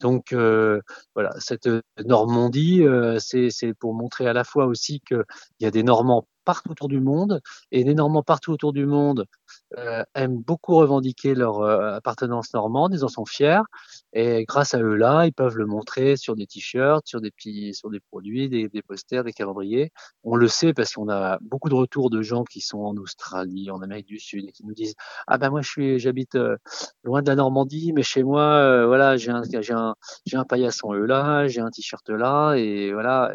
[0.00, 1.70] Donc voilà, cette
[2.04, 2.84] Normandie,
[3.18, 5.24] c'est pour montrer à la fois aussi qu'il
[5.60, 7.40] y a des Normands partout autour du monde
[7.72, 9.26] et les Normands partout autour du monde
[10.14, 13.60] aiment beaucoup revendiquer leur euh, appartenance normande, ils en sont fiers
[14.12, 17.74] et grâce à eux là, ils peuvent le montrer sur des t-shirts, sur des petits,
[17.74, 19.92] sur des produits, des, des, posters, des calendriers.
[20.24, 23.70] On le sait parce qu'on a beaucoup de retours de gens qui sont en Australie,
[23.70, 24.94] en Amérique du Sud et qui nous disent
[25.26, 26.56] ah ben moi je suis, j'habite euh,
[27.02, 30.44] loin de la Normandie, mais chez moi euh, voilà j'ai un, j'ai un, j'ai un
[30.44, 33.32] paillasson eux là, j'ai un t-shirt là et voilà.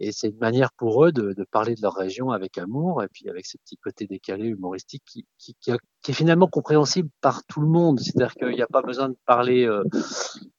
[0.00, 3.08] Et c'est une manière pour eux de, de, parler de leur région avec amour et
[3.08, 7.60] puis avec ce petit côté décalé humoristique qui, qui, qui, est finalement compréhensible par tout
[7.60, 7.98] le monde.
[7.98, 9.82] C'est-à-dire qu'il n'y a pas besoin de parler euh,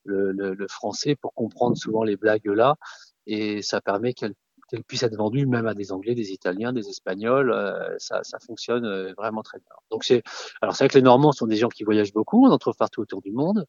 [0.04, 2.76] le, le, le, français pour comprendre souvent les blagues là.
[3.28, 4.36] Et ça permet qu'elles
[4.70, 7.52] qu puissent être vendues même à des Anglais, des Italiens, des Espagnols.
[7.52, 9.76] Euh, ça, ça, fonctionne euh, vraiment très bien.
[9.90, 10.22] Donc c'est,
[10.62, 12.46] alors c'est vrai que les Normands sont des gens qui voyagent beaucoup.
[12.46, 13.66] On en trouve partout autour du monde.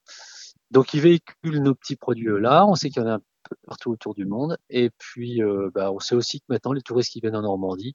[0.72, 2.66] Donc ils véhiculent nos petits produits là.
[2.66, 3.18] On sait qu'il y en a
[3.66, 4.56] partout autour du monde.
[4.68, 7.94] Et puis, euh, bah, on sait aussi que maintenant, les touristes qui viennent en Normandie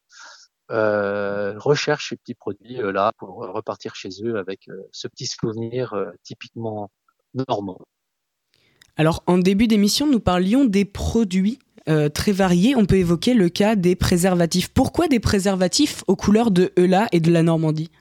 [0.72, 5.96] euh, recherchent ces petits produits euh, là pour repartir chez eux avec ce petit souvenir
[6.24, 6.90] typiquement
[7.48, 7.80] normand.
[8.98, 11.60] Alors, en début d'émission, nous parlions des produits
[12.14, 12.76] très variés.
[12.76, 14.70] On peut évoquer le cas des préservatifs.
[14.70, 17.92] Pourquoi des préservatifs aux couleurs de Eula et de la Normandie?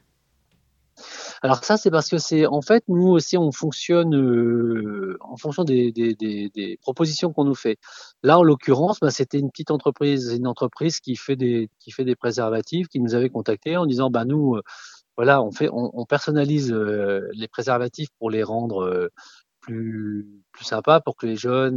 [1.44, 5.62] Alors ça, c'est parce que c'est en fait nous aussi on fonctionne euh, en fonction
[5.62, 7.76] des, des, des, des propositions qu'on nous fait.
[8.22, 12.06] Là, en l'occurrence, bah, c'était une petite entreprise, une entreprise qui fait des qui fait
[12.06, 14.62] des préservatifs, qui nous avait contacté en disant bah nous euh,
[15.18, 19.08] voilà on fait on, on personnalise euh, les préservatifs pour les rendre euh,
[19.60, 21.76] plus plus sympa pour que les jeunes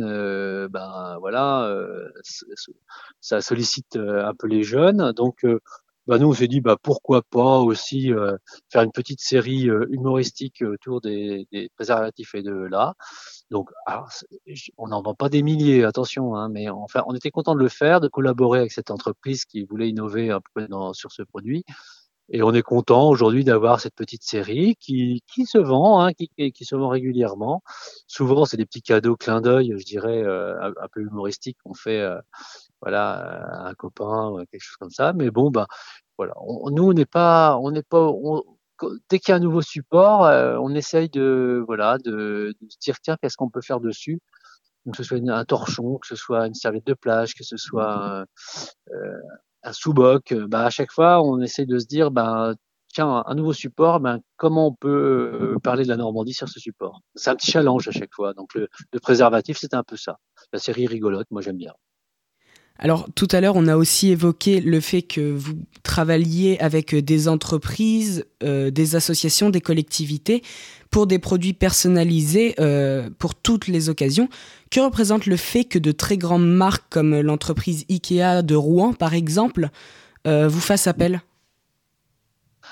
[0.69, 1.69] ben voilà
[3.21, 5.45] ça sollicite un peu les jeunes donc
[6.07, 8.37] bah nous on s'est dit bah pourquoi pas aussi euh,
[8.71, 12.95] faire une petite série euh, humoristique autour des, des, préservatifs et de là.
[13.51, 14.09] Donc alors,
[14.77, 17.69] on n'en vend pas des milliers, attention, hein, mais enfin on était content de le
[17.69, 21.63] faire, de collaborer avec cette entreprise qui voulait innover un peu dans, sur ce produit.
[22.29, 26.29] Et on est content aujourd'hui d'avoir cette petite série qui, qui se vend, hein, qui,
[26.51, 27.63] qui, se vend régulièrement.
[28.07, 31.73] Souvent, c'est des petits cadeaux clin d'œil, je dirais, euh, un, un, peu humoristiques qu'on
[31.73, 32.19] fait euh,
[32.81, 35.13] voilà, à un copain ou quelque chose comme ça.
[35.13, 35.67] Mais bon, bah,
[36.17, 36.33] voilà,
[36.71, 38.43] nous, on n'est pas, on n'est pas, on,
[39.09, 42.77] dès qu'il y a un nouveau support, euh, on essaye de, voilà, de, de se
[42.79, 44.19] dire tiens, qu'est-ce qu'on peut faire dessus?
[44.91, 48.25] Que ce soit un torchon, que ce soit une serviette de plage, que ce soit
[48.93, 49.17] euh,
[49.67, 52.53] un sous-boc, euh, bah, à chaque fois, on essaie de se dire, bah,
[52.93, 56.59] tiens, un nouveau support, ben, comment on peut euh, parler de la Normandie sur ce
[56.59, 57.01] support?
[57.15, 58.33] C'est un petit challenge à chaque fois.
[58.33, 60.17] Donc, le, le préservatif, c'est un peu ça.
[60.53, 61.73] La série rigolote, moi, j'aime bien.
[62.79, 67.27] Alors tout à l'heure, on a aussi évoqué le fait que vous travailliez avec des
[67.27, 70.43] entreprises, euh, des associations, des collectivités
[70.91, 74.29] pour des produits personnalisés euh, pour toutes les occasions.
[74.69, 79.13] Que représente le fait que de très grandes marques comme l'entreprise Ikea de Rouen, par
[79.13, 79.69] exemple,
[80.27, 81.21] euh, vous fassent appel?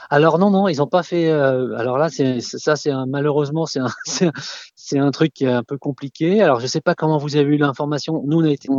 [0.10, 1.30] Alors non, non, ils n'ont pas fait.
[1.30, 3.88] Euh, alors là, c'est ça, c'est malheureusement, c'est un,
[5.02, 6.41] un, truc qui est un peu compliqué.
[6.41, 8.22] Alors je sais pas comment vous avez eu l'information.
[8.26, 8.70] Nous, on a été,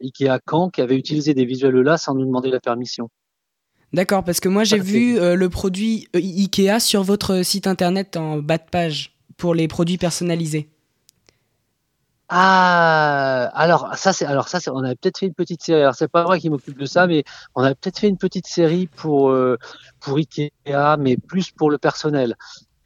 [0.00, 3.08] Ikea Caen qui avait utilisé des visuels là sans nous demander la permission.
[3.92, 8.16] D'accord, parce que moi j'ai vu euh, le produit euh, Ikea sur votre site internet
[8.16, 10.68] en bas de page pour les produits personnalisés.
[12.32, 15.80] Ah, alors ça c'est alors ça c'est on a peut-être fait une petite série.
[15.80, 17.24] Alors c'est pas moi qui m'occupe de ça, mais
[17.56, 19.58] on a peut-être fait une petite série pour euh,
[19.98, 20.50] pour Ikea,
[21.00, 22.36] mais plus pour le personnel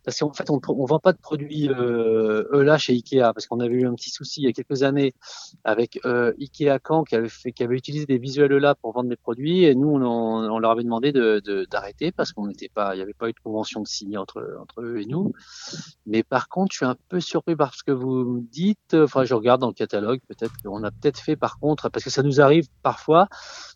[0.05, 3.61] parce qu'en fait, on ne vend pas de produits euh, là chez Ikea, parce qu'on
[3.61, 5.15] avait eu un petit souci il y a quelques années
[5.65, 9.09] avec euh, Ikea Caen qui avait, fait, qui avait utilisé des visuels là pour vendre
[9.09, 12.69] des produits, et nous, on, on leur avait demandé d'arrêter de, de, parce qu'on n'était
[12.69, 15.33] pas, il n'y avait pas eu de convention de signer entre, entre eux et nous.
[16.07, 18.95] Mais par contre, je suis un peu surpris par ce que vous dites.
[18.95, 22.11] Enfin, je regarde dans le catalogue, peut-être qu'on a peut-être fait par contre, parce que
[22.11, 23.29] ça nous arrive parfois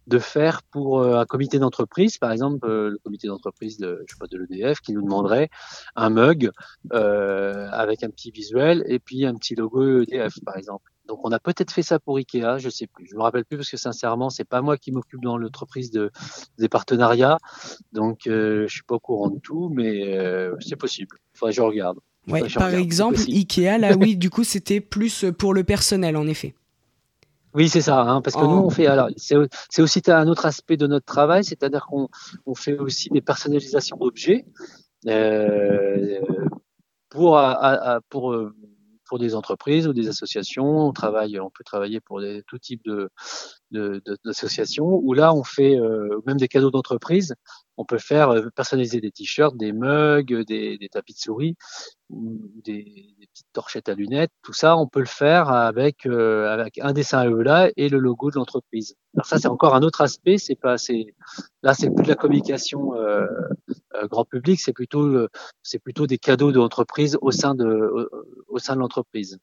[0.06, 4.14] de faire pour euh, un comité d'entreprise, par exemple, euh, le comité d'entreprise de, je
[4.14, 5.50] sais pas, de l'EDF, qui nous demanderait
[5.96, 6.50] un mug
[6.90, 10.90] avec un petit visuel et puis un petit logo EDF par exemple.
[11.09, 13.57] Donc on a peut-être fait ça pour Ikea, je sais plus, je me rappelle plus
[13.57, 16.11] parce que sincèrement c'est pas moi qui m'occupe dans l'entreprise de,
[16.59, 17.38] des partenariats,
[17.92, 21.16] donc euh, je suis pas au courant de tout, mais euh, c'est possible.
[21.33, 21.98] Faudrait que je regarde.
[22.26, 26.54] Ouais, par exemple, Ikea, là oui, du coup c'était plus pour le personnel en effet.
[27.54, 28.87] Oui, c'est ça, hein, parce que nous, on fait.
[28.87, 32.09] Alors, c'est aussi un autre aspect de notre travail, c'est-à-dire qu'on
[32.44, 34.88] on fait aussi des personnalisations d'objets euh,
[37.11, 38.54] pour, à, pour euh,
[39.08, 40.87] pour des entreprises ou des associations.
[40.87, 43.11] On travaille, on peut travailler pour des, tout type de,
[44.24, 44.87] d'associations.
[44.87, 47.34] De, où là, on fait euh, même des cadeaux d'entreprise.
[47.76, 51.56] On peut faire euh, personnaliser des t-shirts, des mugs, des, des, tapis de souris,
[52.11, 52.84] des,
[53.18, 54.30] des, petites torchettes à lunettes.
[54.42, 58.30] Tout ça, on peut le faire avec euh, avec un dessin là et le logo
[58.30, 58.94] de l'entreprise.
[59.14, 60.38] Alors ça, c'est encore un autre aspect.
[60.38, 61.14] C'est pas, c'est
[61.62, 63.26] là, c'est plus de la communication euh,
[64.06, 64.61] grand public.
[64.61, 65.26] C'est plutôt
[65.62, 68.08] c'est plutôt des cadeaux d'entreprise au sein de
[68.48, 69.38] au sein de l'entreprise.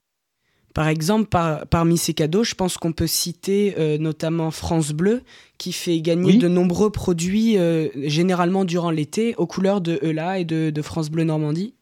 [0.75, 1.29] Par exemple,
[1.69, 5.21] parmi ces cadeaux, je pense qu'on peut citer euh, notamment France Bleu,
[5.57, 10.43] qui fait gagner de nombreux produits, euh, généralement durant l'été, aux couleurs de ELA et
[10.43, 11.75] de, France Bleu Normandie.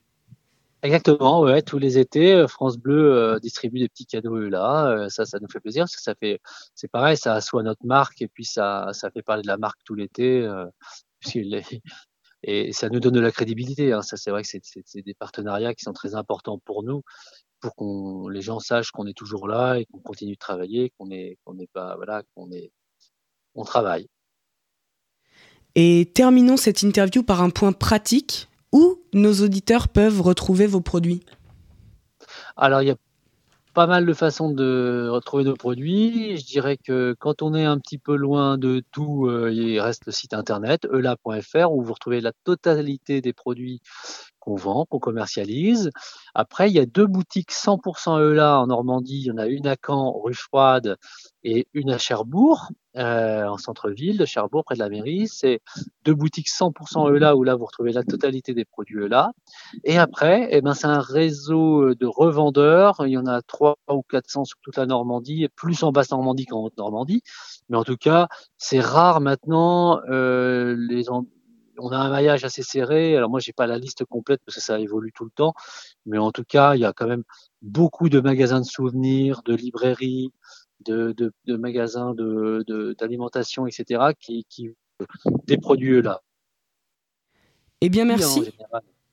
[0.84, 5.08] Exactement, ouais, tous les étés, euh, France Bleu distribue des petits cadeaux ELA.
[5.10, 6.40] ça, ça nous fait plaisir parce que ça fait,
[6.76, 9.80] c'est pareil, ça assoit notre marque et puis ça, ça fait parler de la marque
[9.84, 10.48] tout l'été.
[12.44, 13.94] et ça nous donne de la crédibilité.
[13.94, 14.02] Hein.
[14.02, 17.02] Ça, c'est vrai que c'est des partenariats qui sont très importants pour nous
[17.60, 21.10] pour qu'on les gens sachent qu'on est toujours là et qu'on continue de travailler, qu'on
[21.12, 22.72] est qu'on n'est pas voilà, qu'on est
[23.56, 24.08] on travaille.
[25.76, 31.24] Et terminons cette interview par un point pratique où nos auditeurs peuvent retrouver vos produits?
[32.58, 32.98] Alors il y a
[33.74, 36.38] pas mal de façons de retrouver nos produits.
[36.38, 40.06] Je dirais que quand on est un petit peu loin de tout, euh, il reste
[40.06, 43.82] le site internet eula.fr où vous retrouvez la totalité des produits
[44.44, 45.90] qu'on vend, qu'on commercialise.
[46.36, 49.22] Après, il y a deux boutiques 100% ELA en Normandie.
[49.22, 50.98] Il y en a une à Caen, rue Froide,
[51.46, 55.30] et une à Cherbourg, euh, en centre-ville de Cherbourg, près de la mairie.
[55.30, 55.62] C'est
[56.04, 59.32] deux boutiques 100% ELA où là, vous retrouvez la totalité des produits ELA.
[59.86, 62.98] Et après, eh ben, c'est un réseau de revendeurs.
[63.06, 66.46] Il y en a trois ou 400 sur toute la Normandie, plus en basse Normandie
[66.46, 67.22] qu'en haute Normandie.
[67.70, 68.28] Mais en tout cas,
[68.58, 71.10] c'est rare maintenant euh, les,
[71.78, 73.16] on a un maillage assez serré.
[73.16, 75.54] Alors moi, j'ai pas la liste complète parce que ça évolue tout le temps,
[76.06, 77.24] mais en tout cas, il y a quand même
[77.62, 80.32] beaucoup de magasins de souvenirs, de librairies,
[80.86, 84.14] de, magasins de d'alimentation, etc.
[84.20, 84.70] qui, qui
[85.46, 86.22] des produits là.
[87.82, 88.52] Eh bien, merci.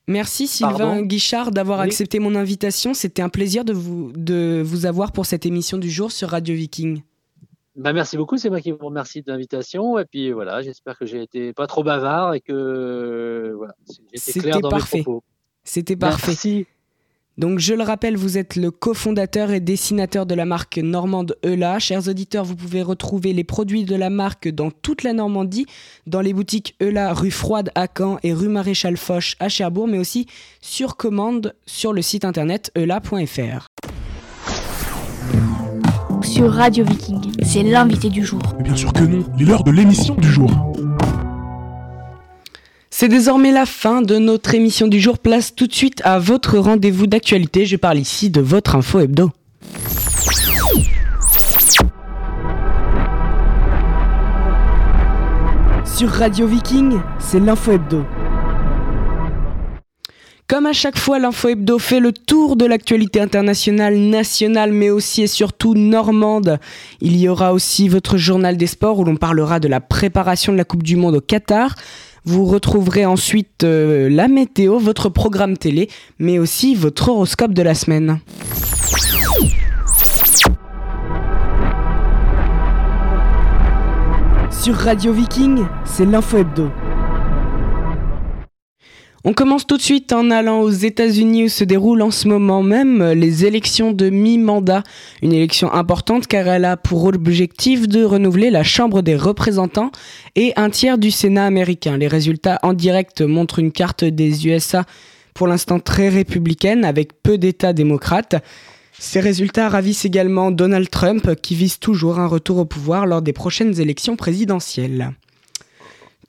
[0.07, 2.95] Merci Sylvain Guichard d'avoir accepté mon invitation.
[2.95, 6.55] C'était un plaisir de vous, de vous avoir pour cette émission du jour sur Radio
[6.55, 7.03] Viking.
[7.77, 9.99] Bah, merci beaucoup, c'est moi qui vous remercie de l'invitation.
[9.99, 13.75] Et puis voilà, j'espère que j'ai été pas trop bavard et que voilà,
[14.13, 15.23] j'étais clair dans mes propos.
[15.65, 16.33] C'était parfait.
[16.33, 16.67] Merci.
[17.39, 21.79] Donc je le rappelle, vous êtes le cofondateur et dessinateur de la marque normande Eula.
[21.79, 25.65] Chers auditeurs, vous pouvez retrouver les produits de la marque dans toute la Normandie,
[26.07, 29.99] dans les boutiques Eula rue Froide à Caen et rue Maréchal Foch à Cherbourg, mais
[29.99, 30.27] aussi
[30.61, 33.69] sur commande sur le site internet eula.fr
[36.23, 37.33] sur Radio Viking.
[37.43, 38.41] C'est l'invité du jour.
[38.59, 40.51] Mais bien sûr que non, il est l'heure de l'émission du jour.
[42.91, 45.19] C'est désormais la fin de notre émission du jour.
[45.19, 47.65] Place tout de suite à votre rendez-vous d'actualité.
[47.65, 49.31] Je parle ici de votre info hebdo.
[55.85, 58.05] Sur Radio Viking, c'est l'info hebdo.
[60.51, 65.23] Comme à chaque fois, l'info hebdo fait le tour de l'actualité internationale, nationale, mais aussi
[65.23, 66.59] et surtout normande.
[67.01, 70.59] Il y aura aussi votre journal des sports où l'on parlera de la préparation de
[70.59, 71.77] la Coupe du Monde au Qatar.
[72.25, 77.77] Vous retrouverez ensuite euh, la météo, votre programme télé, mais aussi votre horoscope de la
[77.77, 78.19] semaine.
[84.51, 86.73] Sur Radio Viking, c'est l'info hebdo.
[89.23, 92.63] On commence tout de suite en allant aux États-Unis où se déroulent en ce moment
[92.63, 94.83] même les élections de mi-mandat.
[95.21, 99.91] Une élection importante car elle a pour objectif de renouveler la Chambre des représentants
[100.37, 101.99] et un tiers du Sénat américain.
[101.99, 104.87] Les résultats en direct montrent une carte des USA
[105.35, 108.37] pour l'instant très républicaine avec peu d'États démocrates.
[108.99, 113.35] Ces résultats ravissent également Donald Trump qui vise toujours un retour au pouvoir lors des
[113.35, 115.13] prochaines élections présidentielles.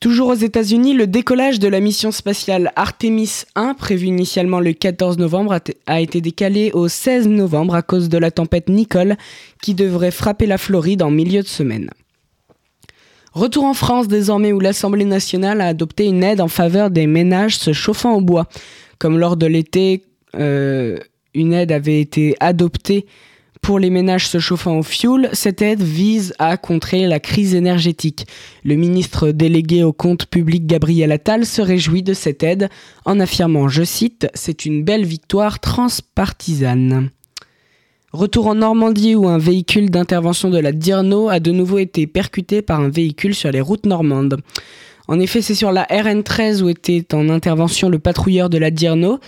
[0.02, 5.20] Toujours aux États-Unis, le décollage de la mission spatiale Artemis 1, prévu initialement le 14
[5.20, 9.16] novembre, a été décalé au 16 novembre à cause de la tempête Nicole
[9.62, 11.92] qui devrait frapper la Floride en milieu de semaine.
[13.34, 17.60] Retour en France désormais où l'Assemblée nationale a adopté une aide en faveur des ménages
[17.60, 18.48] se chauffant au bois.
[18.98, 20.02] Comme lors de l'été,
[20.36, 20.98] euh,
[21.36, 23.06] une aide avait été adoptée
[23.62, 28.26] pour les ménages se chauffant au fioul, cette aide vise à contrer la crise énergétique.
[28.64, 32.70] Le ministre délégué au compte public Gabriel Attal se réjouit de cette aide
[33.06, 37.12] en affirmant, je cite, C'est une belle victoire transpartisane.
[38.12, 42.62] Retour en Normandie où un véhicule d'intervention de la DIRNO a de nouveau été percuté
[42.62, 44.42] par un véhicule sur les routes normandes.
[45.08, 49.20] En effet, c'est sur la RN13 où était en intervention le patrouilleur de la DIRNO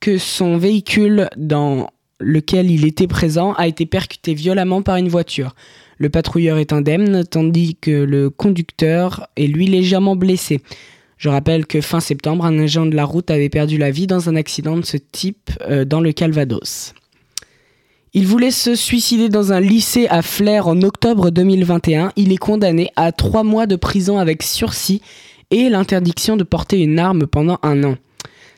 [0.00, 1.90] que son véhicule dans
[2.20, 5.54] lequel il était présent a été percuté violemment par une voiture.
[5.98, 10.60] Le patrouilleur est indemne, tandis que le conducteur est lui légèrement blessé.
[11.18, 14.30] Je rappelle que fin septembre, un agent de la route avait perdu la vie dans
[14.30, 16.94] un accident de ce type euh, dans le Calvados.
[18.14, 22.12] Il voulait se suicider dans un lycée à Flers en octobre 2021.
[22.16, 25.02] Il est condamné à trois mois de prison avec sursis
[25.50, 27.96] et l'interdiction de porter une arme pendant un an.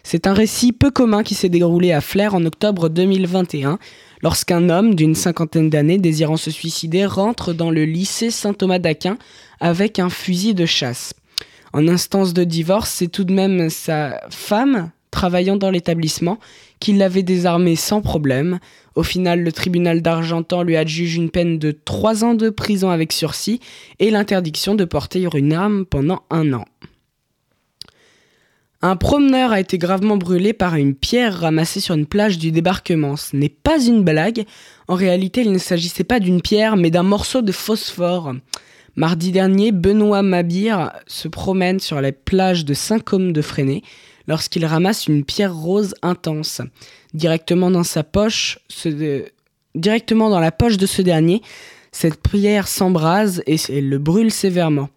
[0.05, 3.79] C'est un récit peu commun qui s'est déroulé à Flers en octobre 2021,
[4.23, 9.17] lorsqu'un homme d'une cinquantaine d'années désirant se suicider rentre dans le lycée Saint-Thomas d'Aquin
[9.61, 11.15] avec un fusil de chasse.
[11.73, 16.39] En instance de divorce, c'est tout de même sa femme, travaillant dans l'établissement,
[16.81, 18.59] qui l'avait désarmé sans problème.
[18.97, 23.13] Au final, le tribunal d'Argentan lui adjuge une peine de 3 ans de prison avec
[23.13, 23.61] sursis
[24.01, 26.65] et l'interdiction de porter une arme pendant un an.
[28.85, 33.16] Un promeneur a été gravement brûlé par une pierre ramassée sur une plage du débarquement.
[33.16, 34.45] Ce n'est pas une blague.
[34.89, 38.35] En réalité, il ne s'agissait pas d'une pierre, mais d'un morceau de phosphore.
[38.97, 43.83] Mardi dernier, Benoît Mabir se promène sur la plage de Saint-Côme de Freinet
[44.26, 46.61] lorsqu'il ramasse une pierre rose intense.
[47.14, 48.59] Directement dans sa poche,
[49.76, 51.41] directement dans la poche de ce dernier,
[51.93, 54.89] cette pierre s'embrase et le brûle sévèrement.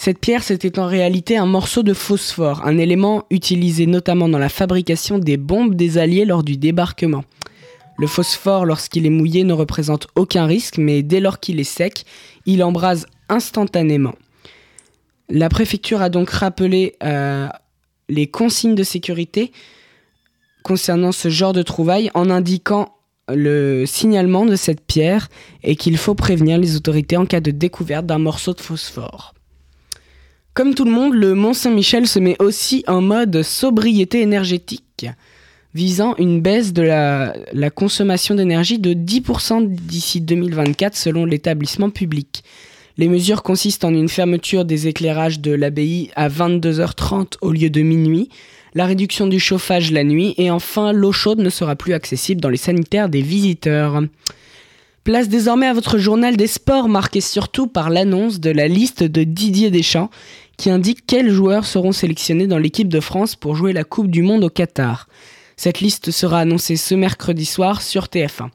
[0.00, 4.48] Cette pierre, c'était en réalité un morceau de phosphore, un élément utilisé notamment dans la
[4.48, 7.24] fabrication des bombes des Alliés lors du débarquement.
[7.98, 12.04] Le phosphore, lorsqu'il est mouillé, ne représente aucun risque, mais dès lors qu'il est sec,
[12.46, 14.14] il embrase instantanément.
[15.28, 17.48] La préfecture a donc rappelé euh,
[18.08, 19.50] les consignes de sécurité
[20.62, 22.94] concernant ce genre de trouvailles en indiquant
[23.28, 25.28] le signalement de cette pierre
[25.64, 29.34] et qu'il faut prévenir les autorités en cas de découverte d'un morceau de phosphore.
[30.58, 35.06] Comme tout le monde, le Mont Saint-Michel se met aussi en mode sobriété énergétique,
[35.72, 42.42] visant une baisse de la, consommation d'énergie de 10% d'ici 2024 selon l'établissement public.
[42.96, 47.82] Les mesures consistent en une fermeture des éclairages de l'abbaye à 22h30 au lieu de
[47.82, 48.28] minuit,
[48.74, 52.48] la réduction du chauffage la nuit et enfin l'eau chaude ne sera plus accessible dans
[52.48, 54.02] les sanitaires des visiteurs.
[55.04, 59.22] Place désormais à votre journal des sports marqué surtout par l'annonce de la liste de
[59.22, 60.10] Didier Deschamps
[60.58, 64.22] qui indique quels joueurs seront sélectionnés dans l'équipe de France pour jouer la Coupe du
[64.22, 65.08] Monde au Qatar.
[65.56, 68.48] Cette liste sera annoncée ce mercredi soir sur TF1.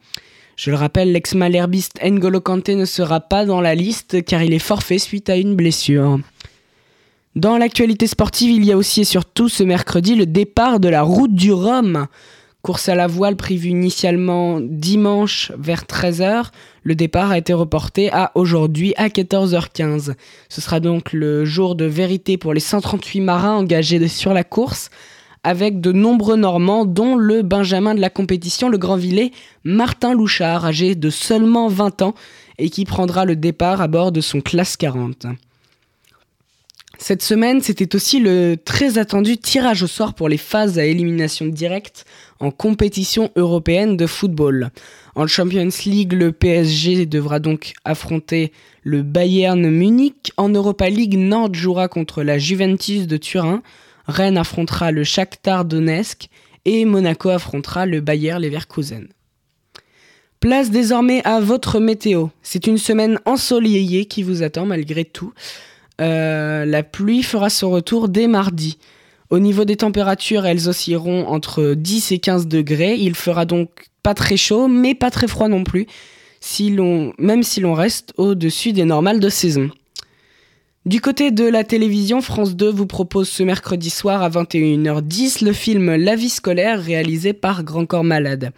[0.56, 4.60] Je le rappelle, l'ex-malherbiste N'Golo Kanté ne sera pas dans la liste car il est
[4.60, 6.20] forfait suite à une blessure.
[7.36, 11.02] Dans l'actualité sportive, il y a aussi et surtout ce mercredi le départ de la
[11.02, 12.08] route du Rhum.
[12.66, 16.46] Course à la voile prévue initialement dimanche vers 13h,
[16.84, 20.14] le départ a été reporté à aujourd'hui à 14h15.
[20.48, 24.92] Ce sera donc le jour de vérité pour les 138 marins engagés sur la course,
[25.44, 29.32] avec de nombreux Normands, dont le Benjamin de la compétition, le Grand Villet,
[29.66, 32.16] Martin Louchard, âgé de seulement 20 ans,
[32.60, 35.26] et qui prendra le départ à bord de son classe 40.
[37.00, 41.48] Cette semaine, c'était aussi le très attendu tirage au sort pour les phases à élimination
[41.48, 42.06] directe
[42.40, 44.70] en compétition européenne de football.
[45.16, 48.52] En Champions League, le PSG devra donc affronter
[48.84, 50.32] le Bayern Munich.
[50.38, 53.64] En Europa League, Nantes jouera contre la Juventus de Turin.
[54.08, 56.28] Rennes affrontera le Shakhtar Donetsk
[56.66, 59.08] et Monaco affrontera le Bayer Leverkusen.
[60.40, 62.28] Place désormais à votre météo.
[62.42, 65.34] C'est une semaine ensoleillée qui vous attend malgré tout.
[66.02, 68.78] Euh, la pluie fera son retour dès mardi.
[69.30, 72.96] Au niveau des températures, elles oscilleront entre 10 et 15 degrés.
[72.96, 75.88] Il fera donc pas très chaud, mais pas très froid non plus,
[77.18, 79.70] même si l'on reste au-dessus des normales de saison.
[80.86, 85.54] Du côté de la télévision, France 2 vous propose ce mercredi soir à 21h10 le
[85.54, 88.52] film La vie scolaire réalisé par Grand Corps Malade.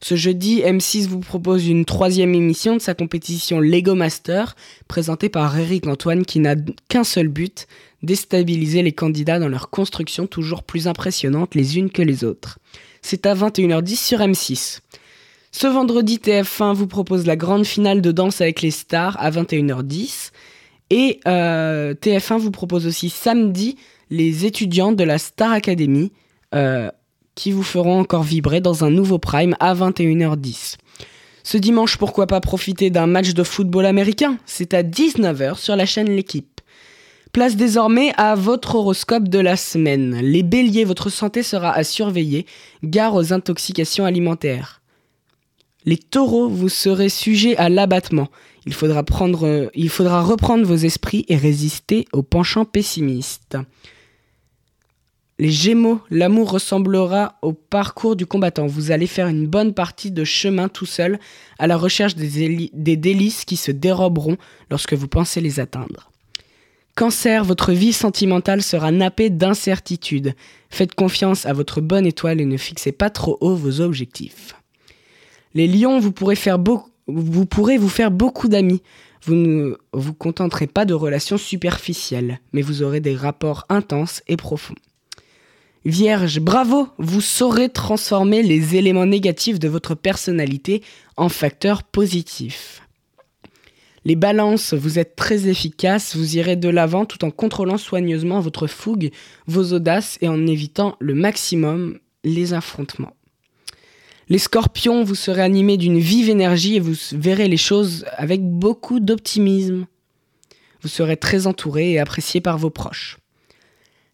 [0.00, 4.54] Ce jeudi, M6 vous propose une troisième émission de sa compétition Lego Master,
[4.88, 6.54] présentée par Eric Antoine qui n'a
[6.88, 7.66] qu'un seul but,
[8.02, 12.58] déstabiliser les candidats dans leur construction toujours plus impressionnantes les unes que les autres.
[13.02, 14.80] C'est à 21h10 sur M6.
[15.52, 20.30] Ce vendredi, TF1 vous propose la grande finale de Danse avec les stars à 21h10.
[20.90, 23.76] Et euh, TF1 vous propose aussi samedi
[24.10, 26.12] les étudiants de la Star Academy
[26.54, 26.90] euh,
[27.36, 30.78] qui vous feront encore vibrer dans un nouveau prime à 21h10.
[31.44, 34.38] Ce dimanche, pourquoi pas profiter d'un match de football américain?
[34.46, 36.60] C'est à 19h sur la chaîne L'équipe.
[37.30, 40.18] Place désormais à votre horoscope de la semaine.
[40.22, 42.46] Les béliers, votre santé sera à surveiller.
[42.82, 44.80] Gare aux intoxications alimentaires.
[45.84, 48.28] Les taureaux, vous serez sujet à l'abattement.
[48.64, 53.56] Il faudra, prendre, il faudra reprendre vos esprits et résister aux penchants pessimistes.
[55.38, 58.66] Les Gémeaux, l'amour ressemblera au parcours du combattant.
[58.66, 61.18] Vous allez faire une bonne partie de chemin tout seul
[61.58, 64.38] à la recherche des, délices qui se déroberont
[64.70, 66.10] lorsque vous pensez les atteindre.
[66.94, 70.34] Cancer, votre vie sentimentale sera nappée d'incertitudes.
[70.70, 74.56] Faites confiance à votre bonne étoile et ne fixez pas trop haut vos objectifs.
[75.52, 76.36] Les lions, vous, pourrez
[77.76, 78.82] vous faire beaucoup d'amis.
[79.22, 84.38] Vous ne vous contenterez pas de relations superficielles, mais vous aurez des rapports intenses et
[84.38, 84.74] profonds.
[85.86, 90.82] Vierge, bravo, vous saurez transformer les éléments négatifs de votre personnalité
[91.16, 92.82] en facteurs positifs.
[94.04, 98.66] Les balances, vous êtes très efficaces, vous irez de l'avant tout en contrôlant soigneusement votre
[98.66, 99.12] fougue,
[99.46, 103.14] vos audaces et en évitant le maximum les affrontements.
[104.28, 108.98] Les scorpions, vous serez animés d'une vive énergie et vous verrez les choses avec beaucoup
[108.98, 109.86] d'optimisme.
[110.82, 113.18] Vous serez très entouré et apprécié par vos proches.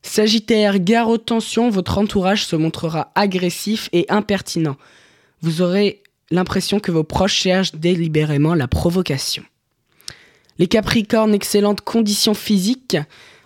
[0.03, 4.77] Sagittaire, gare aux tensions, votre entourage se montrera agressif et impertinent.
[5.41, 9.45] Vous aurez l'impression que vos proches cherchent délibérément la provocation.
[10.59, 12.97] Les Capricornes, excellentes conditions physiques,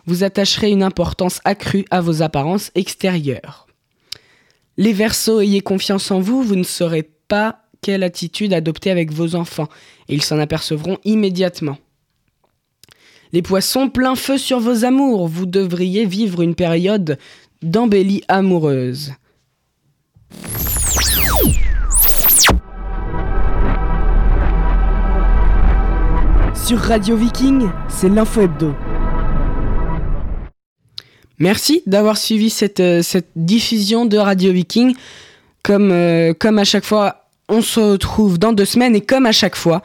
[0.07, 3.67] vous attacherez une importance accrue à vos apparences extérieures.
[4.77, 9.35] Les Verseaux, ayez confiance en vous, vous ne saurez pas quelle attitude adopter avec vos
[9.35, 9.69] enfants,
[10.09, 11.79] et ils s'en apercevront immédiatement.
[13.37, 17.19] Les poissons, plein feu sur vos amours, vous devriez vivre une période
[17.61, 19.13] d'embellie amoureuse.
[26.55, 28.75] Sur Radio Viking, c'est l'info hebdo.
[31.39, 33.03] Merci d'avoir suivi cette, euh,
[33.37, 34.95] diffusion de Radio Viking.
[35.63, 39.33] Comme, euh, comme à chaque fois, on se retrouve dans deux semaines et comme à
[39.33, 39.83] chaque fois,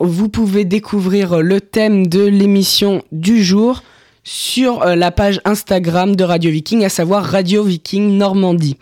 [0.00, 3.82] vous pouvez découvrir le thème de l'émission du jour
[4.24, 8.76] sur euh, la page Instagram de Radio Viking, à savoir Radio Viking Normandie.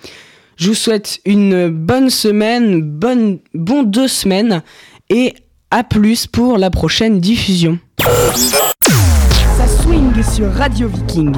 [0.57, 4.63] Je vous souhaite une bonne semaine, bonne, bon deux semaines
[5.11, 5.35] et
[5.71, 7.79] à plus pour la prochaine diffusion.
[7.99, 11.33] Ça swing sur Radio Viking.